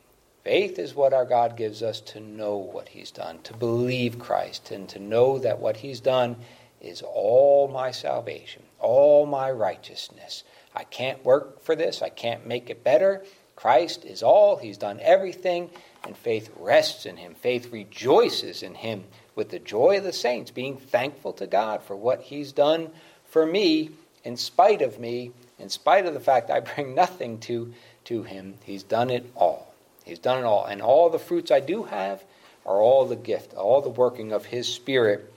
Faith 0.43 0.79
is 0.79 0.95
what 0.95 1.14
our 1.14 1.25
God 1.25 1.57
gives 1.57 1.83
us 1.83 2.01
to 2.01 2.20
know 2.20 2.57
what 2.57 2.89
He's 2.89 3.11
done, 3.11 3.39
to 3.45 3.55
believe 3.55 4.18
Christ, 4.18 4.70
and 4.70 4.87
to 4.91 4.99
know 4.99 5.39
that 5.39 5.59
what 5.59 5.79
He's 5.79 6.01
done 6.01 6.37
is 6.83 7.01
all 7.01 7.68
my 7.68 7.91
salvation, 7.91 8.62
all 8.79 9.25
my 9.25 9.51
righteousness. 9.51 10.45
I 10.75 10.85
can't 10.85 11.25
work 11.25 11.62
for 11.62 11.75
this, 11.75 12.03
I 12.03 12.11
can't 12.11 12.47
make 12.47 12.68
it 12.68 12.85
better. 12.85 13.25
Christ 13.57 14.05
is 14.05 14.22
all, 14.22 14.57
He's 14.57 14.78
done 14.78 15.00
everything, 15.00 15.70
and 16.05 16.16
faith 16.16 16.50
rests 16.59 17.07
in 17.07 17.16
Him. 17.16 17.34
Faith 17.34 17.72
rejoices 17.72 18.62
in 18.62 18.74
Him 18.74 19.05
with 19.34 19.50
the 19.50 19.59
joy 19.59 19.98
of 19.98 20.05
the 20.05 20.12
saints, 20.12 20.50
being 20.50 20.76
thankful 20.76 21.32
to 21.34 21.46
God 21.46 21.82
for 21.82 21.96
what 21.96 22.22
He's 22.22 22.52
done 22.52 22.90
for 23.26 23.46
me 23.46 23.90
in 24.22 24.36
spite 24.36 24.82
of 24.82 24.98
me, 24.98 25.32
in 25.59 25.68
spite 25.68 26.07
of 26.07 26.14
the 26.14 26.20
fact 26.20 26.50
I 26.50 26.61
bring 26.61 26.94
nothing 26.94 27.38
to, 27.40 27.72
to 28.05 28.22
Him. 28.22 28.55
He's 28.64 28.82
done 28.82 29.11
it 29.11 29.30
all. 29.34 29.74
He's 30.05 30.18
done 30.18 30.38
it 30.38 30.44
all. 30.44 30.64
And 30.64 30.82
all 30.82 31.11
the 31.11 31.18
fruits 31.18 31.50
I 31.50 31.61
do 31.61 31.84
have 31.84 32.22
are 32.66 32.80
all 32.80 33.07
the 33.07 33.16
gift, 33.16 33.55
all 33.55 33.80
the 33.80 33.88
working 33.88 34.32
of 34.32 34.46
His 34.46 34.66
Spirit 34.66 35.32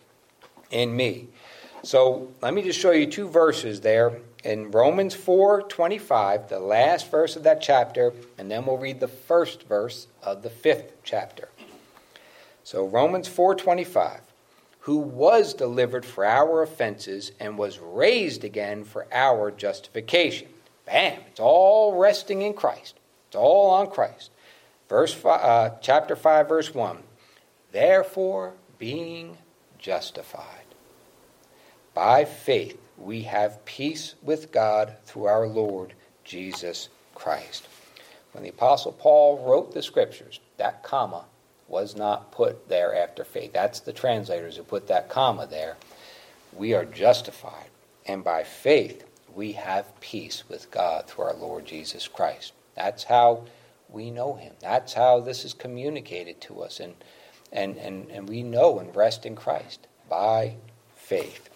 in 0.71 0.95
me. 0.95 1.27
So 1.83 2.29
let 2.41 2.53
me 2.53 2.63
just 2.63 2.79
show 2.79 2.91
you 2.91 3.05
two 3.05 3.29
verses 3.29 3.81
there 3.81 4.19
in 4.43 4.71
Romans 4.71 5.15
4:25, 5.15 6.49
the 6.49 6.59
last 6.59 7.09
verse 7.09 7.35
of 7.35 7.43
that 7.43 7.61
chapter, 7.61 8.13
and 8.37 8.49
then 8.49 8.65
we'll 8.65 8.77
read 8.77 8.99
the 8.99 9.07
first 9.07 9.63
verse 9.63 10.07
of 10.21 10.43
the 10.43 10.49
fifth 10.49 10.93
chapter. 11.03 11.49
So 12.63 12.85
Romans 12.85 13.27
4:25, 13.27 14.21
who 14.81 14.97
was 14.97 15.53
delivered 15.53 16.05
for 16.05 16.25
our 16.25 16.61
offenses 16.61 17.31
and 17.39 17.57
was 17.57 17.79
raised 17.79 18.43
again 18.43 18.83
for 18.83 19.07
our 19.11 19.51
justification. 19.51 20.49
Bam! 20.85 21.21
It's 21.27 21.39
all 21.39 21.95
resting 21.95 22.41
in 22.41 22.53
Christ. 22.53 22.95
It's 23.27 23.35
all 23.35 23.69
on 23.71 23.89
Christ. 23.89 24.31
Verse 24.87 25.13
five, 25.13 25.41
uh, 25.41 25.75
chapter 25.81 26.15
5 26.15 26.47
verse 26.47 26.73
1. 26.73 27.03
Therefore 27.71 28.53
being 28.77 29.37
justified 29.77 30.65
by 31.93 32.23
faith 32.23 32.79
we 32.97 33.23
have 33.23 33.63
peace 33.65 34.15
with 34.21 34.51
God 34.51 34.95
through 35.05 35.25
our 35.25 35.47
Lord 35.47 35.93
Jesus 36.23 36.89
Christ. 37.15 37.67
When 38.31 38.43
the 38.43 38.49
apostle 38.49 38.91
Paul 38.91 39.45
wrote 39.45 39.73
the 39.73 39.81
scriptures, 39.81 40.39
that 40.57 40.83
comma 40.83 41.25
was 41.67 41.95
not 41.95 42.31
put 42.31 42.69
there 42.69 42.95
after 42.95 43.23
faith. 43.23 43.53
That's 43.53 43.79
the 43.79 43.93
translators 43.93 44.57
who 44.57 44.63
put 44.63 44.87
that 44.87 45.09
comma 45.09 45.47
there. 45.47 45.77
We 46.53 46.73
are 46.73 46.85
justified, 46.85 47.69
and 48.05 48.23
by 48.23 48.43
faith 48.43 49.03
we 49.33 49.53
have 49.53 49.99
peace 49.99 50.43
with 50.49 50.71
God 50.71 51.07
through 51.07 51.25
our 51.25 51.35
Lord 51.35 51.65
Jesus 51.65 52.07
Christ. 52.07 52.53
That's 52.75 53.03
how 53.03 53.43
we 53.89 54.11
know 54.11 54.35
him. 54.35 54.53
That's 54.59 54.93
how 54.93 55.19
this 55.19 55.45
is 55.45 55.53
communicated 55.53 56.41
to 56.41 56.61
us, 56.61 56.79
and, 56.79 56.95
and, 57.51 57.77
and, 57.77 58.09
and 58.09 58.27
we 58.27 58.43
know 58.43 58.79
and 58.79 58.95
rest 58.95 59.25
in 59.25 59.35
Christ 59.35 59.87
by 60.09 60.55
faith. 60.95 61.49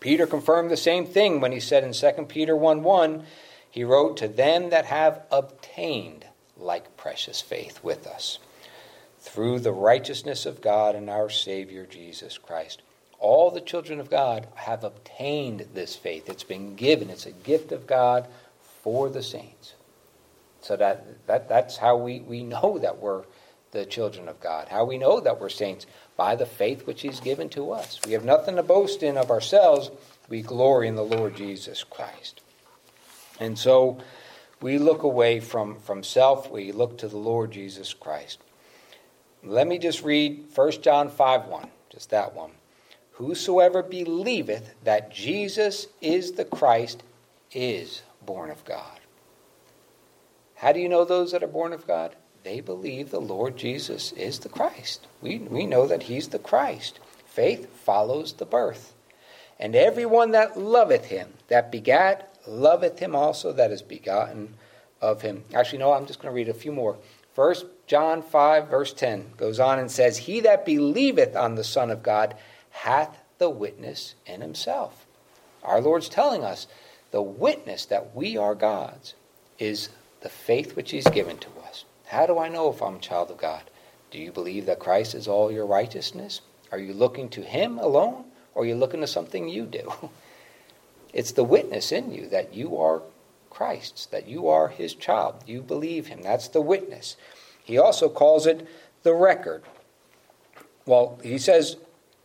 Peter 0.00 0.26
confirmed 0.26 0.70
the 0.70 0.76
same 0.76 1.06
thing 1.06 1.40
when 1.40 1.52
he 1.52 1.60
said 1.60 1.84
in 1.84 1.92
2 1.92 2.24
Peter 2.24 2.56
1 2.56 2.82
1, 2.82 3.24
he 3.70 3.84
wrote, 3.84 4.16
To 4.16 4.28
them 4.28 4.70
that 4.70 4.86
have 4.86 5.22
obtained 5.30 6.24
like 6.56 6.96
precious 6.96 7.40
faith 7.40 7.82
with 7.84 8.06
us 8.06 8.38
through 9.20 9.60
the 9.60 9.72
righteousness 9.72 10.46
of 10.46 10.62
God 10.62 10.94
and 10.94 11.08
our 11.10 11.28
Savior 11.28 11.86
Jesus 11.86 12.38
Christ. 12.38 12.82
All 13.18 13.50
the 13.50 13.60
children 13.60 14.00
of 14.00 14.10
God 14.10 14.48
have 14.54 14.82
obtained 14.82 15.66
this 15.74 15.94
faith. 15.94 16.30
It's 16.30 16.42
been 16.42 16.74
given, 16.74 17.10
it's 17.10 17.26
a 17.26 17.32
gift 17.32 17.70
of 17.70 17.86
God 17.86 18.26
for 18.82 19.10
the 19.10 19.22
saints. 19.22 19.74
So 20.62 20.76
that, 20.76 21.26
that 21.26 21.48
that's 21.48 21.76
how 21.76 21.96
we, 21.96 22.20
we 22.20 22.42
know 22.42 22.78
that 22.78 22.98
we're 22.98 23.24
the 23.72 23.86
children 23.86 24.28
of 24.28 24.40
God, 24.40 24.68
how 24.68 24.84
we 24.84 24.98
know 24.98 25.20
that 25.20 25.40
we're 25.40 25.48
saints 25.48 25.86
by 26.16 26.36
the 26.36 26.46
faith 26.46 26.86
which 26.86 27.02
He's 27.02 27.20
given 27.20 27.48
to 27.50 27.72
us. 27.72 28.00
We 28.04 28.12
have 28.12 28.24
nothing 28.24 28.56
to 28.56 28.62
boast 28.62 29.02
in 29.02 29.16
of 29.16 29.30
ourselves, 29.30 29.90
we 30.28 30.42
glory 30.42 30.88
in 30.88 30.96
the 30.96 31.02
Lord 31.02 31.36
Jesus 31.36 31.84
Christ. 31.84 32.40
And 33.38 33.58
so 33.58 33.98
we 34.60 34.78
look 34.78 35.02
away 35.02 35.40
from, 35.40 35.78
from 35.80 36.02
self, 36.02 36.50
we 36.50 36.72
look 36.72 36.98
to 36.98 37.08
the 37.08 37.16
Lord 37.16 37.50
Jesus 37.50 37.94
Christ. 37.94 38.38
Let 39.42 39.66
me 39.66 39.78
just 39.78 40.02
read 40.02 40.44
1 40.54 40.82
John 40.82 41.08
5 41.08 41.46
1, 41.46 41.68
just 41.90 42.10
that 42.10 42.34
one. 42.34 42.50
Whosoever 43.12 43.82
believeth 43.82 44.74
that 44.84 45.10
Jesus 45.10 45.86
is 46.00 46.32
the 46.32 46.44
Christ 46.44 47.02
is 47.52 48.02
born 48.24 48.50
of 48.50 48.64
God. 48.64 49.00
How 50.56 50.72
do 50.72 50.80
you 50.80 50.88
know 50.88 51.04
those 51.04 51.32
that 51.32 51.42
are 51.42 51.48
born 51.48 51.72
of 51.72 51.86
God? 51.86 52.14
They 52.42 52.60
believe 52.60 53.10
the 53.10 53.20
Lord 53.20 53.56
Jesus 53.56 54.12
is 54.12 54.38
the 54.38 54.48
Christ. 54.48 55.06
We, 55.20 55.38
we 55.38 55.66
know 55.66 55.86
that 55.86 56.04
He's 56.04 56.28
the 56.28 56.38
Christ. 56.38 56.98
Faith 57.26 57.68
follows 57.84 58.34
the 58.34 58.46
birth. 58.46 58.94
And 59.58 59.76
everyone 59.76 60.30
that 60.30 60.58
loveth 60.58 61.06
Him, 61.06 61.34
that 61.48 61.70
begat, 61.70 62.34
loveth 62.46 62.98
Him 62.98 63.14
also 63.14 63.52
that 63.52 63.70
is 63.70 63.82
begotten 63.82 64.54
of 65.00 65.22
Him. 65.22 65.44
Actually, 65.54 65.78
no, 65.78 65.92
I'm 65.92 66.06
just 66.06 66.20
going 66.20 66.32
to 66.32 66.36
read 66.36 66.48
a 66.48 66.54
few 66.54 66.72
more. 66.72 66.96
First 67.34 67.66
John 67.86 68.22
5, 68.22 68.68
verse 68.68 68.92
10 68.92 69.32
goes 69.36 69.60
on 69.60 69.78
and 69.78 69.90
says, 69.90 70.18
He 70.18 70.40
that 70.40 70.64
believeth 70.64 71.36
on 71.36 71.54
the 71.54 71.64
Son 71.64 71.90
of 71.90 72.02
God 72.02 72.34
hath 72.70 73.18
the 73.38 73.50
witness 73.50 74.14
in 74.26 74.40
himself. 74.40 75.06
Our 75.62 75.80
Lord's 75.80 76.08
telling 76.08 76.42
us 76.42 76.66
the 77.10 77.22
witness 77.22 77.84
that 77.86 78.14
we 78.14 78.36
are 78.36 78.54
God's 78.54 79.14
is 79.58 79.90
the 80.20 80.28
faith 80.28 80.76
which 80.76 80.90
He's 80.90 81.08
given 81.08 81.38
to 81.38 81.48
us. 81.66 81.84
How 82.10 82.26
do 82.26 82.40
I 82.40 82.48
know 82.48 82.68
if 82.70 82.82
I'm 82.82 82.96
a 82.96 83.00
child 83.00 83.30
of 83.30 83.38
God? 83.38 83.62
Do 84.10 84.18
you 84.18 84.32
believe 84.32 84.66
that 84.66 84.80
Christ 84.80 85.14
is 85.14 85.28
all 85.28 85.52
your 85.52 85.64
righteousness? 85.64 86.40
Are 86.72 86.78
you 86.78 86.92
looking 86.92 87.28
to 87.28 87.42
Him 87.42 87.78
alone, 87.78 88.24
or 88.52 88.64
are 88.64 88.66
you 88.66 88.74
looking 88.74 89.00
to 89.00 89.06
something 89.06 89.48
you 89.48 89.64
do? 89.64 89.92
It's 91.12 91.32
the 91.32 91.42
witness 91.42 91.90
in 91.90 92.12
you 92.12 92.28
that 92.28 92.54
you 92.54 92.76
are 92.76 93.02
Christ's, 93.48 94.06
that 94.06 94.28
you 94.28 94.46
are 94.46 94.68
His 94.68 94.94
child. 94.94 95.42
You 95.44 95.60
believe 95.60 96.06
Him. 96.06 96.22
That's 96.22 96.46
the 96.46 96.60
witness. 96.60 97.16
He 97.64 97.78
also 97.78 98.08
calls 98.08 98.46
it 98.46 98.68
the 99.02 99.14
record. 99.14 99.64
Well, 100.86 101.18
he 101.22 101.36
says, 101.38 101.76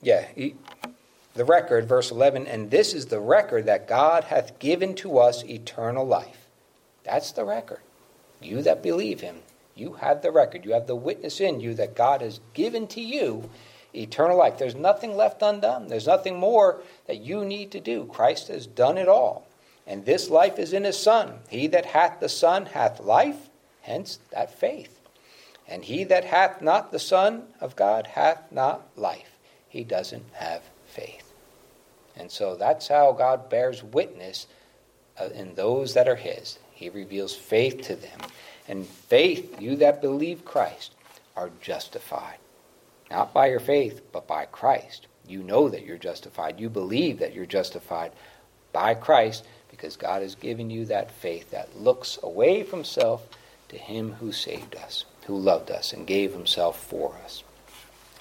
yeah, 0.03 0.27
he, 0.36 0.55
the 1.33 1.45
record, 1.45 1.88
verse 1.88 2.11
11, 2.11 2.45
and 2.45 2.69
this 2.69 2.93
is 2.93 3.07
the 3.07 3.19
record 3.19 3.65
that 3.65 3.88
God 3.88 4.25
hath 4.25 4.59
given 4.59 4.93
to 4.95 5.17
us 5.17 5.43
eternal 5.43 6.05
life. 6.05 6.47
That's 7.03 7.31
the 7.31 7.43
record. 7.43 7.81
You 8.39 8.61
that 8.61 8.83
believe 8.83 9.21
him, 9.21 9.38
you 9.76 9.93
have 9.93 10.21
the 10.21 10.32
record. 10.32 10.65
You 10.65 10.73
have 10.73 10.88
the 10.88 10.95
witness 10.95 11.41
in 11.41 11.59
you 11.59 11.73
that 11.76 11.95
God 11.95 12.21
has 12.21 12.39
given 12.53 12.88
to 12.88 13.01
you 13.01 13.49
eternal 13.93 14.38
life. 14.38 14.57
There's 14.57 14.76
nothing 14.76 15.15
left 15.15 15.41
undone. 15.41 15.88
There's 15.88 16.07
nothing 16.07 16.39
more 16.39 16.82
that 17.07 17.21
you 17.21 17.45
need 17.45 17.71
to 17.71 17.80
do. 17.80 18.05
Christ 18.05 18.47
has 18.47 18.67
done 18.67 18.97
it 18.97 19.07
all. 19.07 19.47
And 19.88 20.05
this 20.05 20.30
life 20.30 20.57
is 20.57 20.73
in 20.73 20.84
his 20.84 20.97
Son. 20.97 21.39
He 21.49 21.67
that 21.67 21.86
hath 21.86 22.19
the 22.19 22.30
Son 22.30 22.65
hath 22.67 22.99
life, 22.99 23.49
hence 23.82 24.19
that 24.32 24.57
faith. 24.57 24.99
And 25.67 25.84
he 25.84 26.03
that 26.05 26.26
hath 26.26 26.61
not 26.61 26.91
the 26.91 26.99
Son 26.99 27.43
of 27.59 27.76
God 27.76 28.07
hath 28.07 28.51
not 28.51 28.88
life. 28.95 29.38
He 29.67 29.84
doesn't 29.84 30.26
have 30.34 30.63
faith. 30.86 31.34
And 32.15 32.32
so 32.32 32.55
that's 32.55 32.88
how 32.88 33.11
God 33.11 33.49
bears 33.49 33.84
witness 33.84 34.47
uh, 35.19 35.30
in 35.34 35.55
those 35.55 35.93
that 35.93 36.07
are 36.07 36.15
his. 36.15 36.59
He 36.71 36.89
reveals 36.89 37.36
faith 37.36 37.82
to 37.84 37.95
them. 37.95 38.19
And 38.68 38.86
faith, 38.86 39.61
you 39.61 39.76
that 39.78 40.01
believe 40.01 40.45
Christ, 40.45 40.95
are 41.36 41.51
justified. 41.61 42.38
Not 43.11 43.34
by 43.34 43.47
your 43.47 43.59
faith, 43.59 44.01
but 44.11 44.28
by 44.28 44.45
Christ. 44.45 45.07
You 45.28 45.43
know 45.43 45.70
that 45.70 45.86
you're 45.86 45.97
justified. 45.97 46.59
You 46.59 46.70
believe 46.70 47.20
that 47.20 47.34
you're 47.34 47.45
justified 47.45 48.11
by 48.74 48.93
Christ 48.93 49.45
because 49.70 49.97
God 49.97 50.22
has 50.22 50.36
given 50.36 50.70
you 50.70 50.86
that 50.86 51.11
faith 51.11 51.51
that 51.51 51.80
looks 51.80 52.18
away 52.24 52.63
from 52.63 52.84
self 52.84 53.28
to 53.70 53.78
Him 53.78 54.13
who 54.13 54.32
saved 54.32 54.76
us 54.76 55.05
who 55.26 55.38
loved 55.38 55.72
us 55.72 55.93
and 55.93 56.07
gave 56.07 56.34
himself 56.34 56.80
for 56.80 57.16
us. 57.24 57.43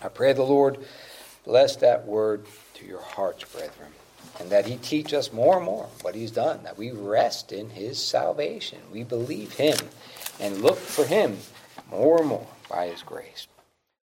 I 0.02 0.08
pray 0.08 0.32
the 0.32 0.42
Lord 0.42 0.78
bless 1.44 1.76
that 1.76 2.06
word 2.06 2.46
to 2.74 2.86
your 2.86 3.00
hearts, 3.00 3.44
brethren. 3.44 3.92
and 4.40 4.50
that 4.50 4.66
He 4.66 4.76
teach 4.76 5.12
us 5.12 5.32
more 5.32 5.56
and 5.56 5.64
more 5.64 5.88
what 6.02 6.14
He's 6.14 6.30
done, 6.30 6.62
that 6.64 6.78
we 6.78 6.90
rest 6.90 7.52
in 7.52 7.70
His 7.70 7.98
salvation. 8.02 8.80
We 8.90 9.04
believe 9.04 9.52
Him 9.52 9.76
and 10.40 10.62
look 10.62 10.78
for 10.78 11.04
Him 11.04 11.36
more 11.90 12.18
and 12.20 12.28
more 12.28 12.46
by 12.68 12.88
His 12.88 13.02
grace. 13.02 13.46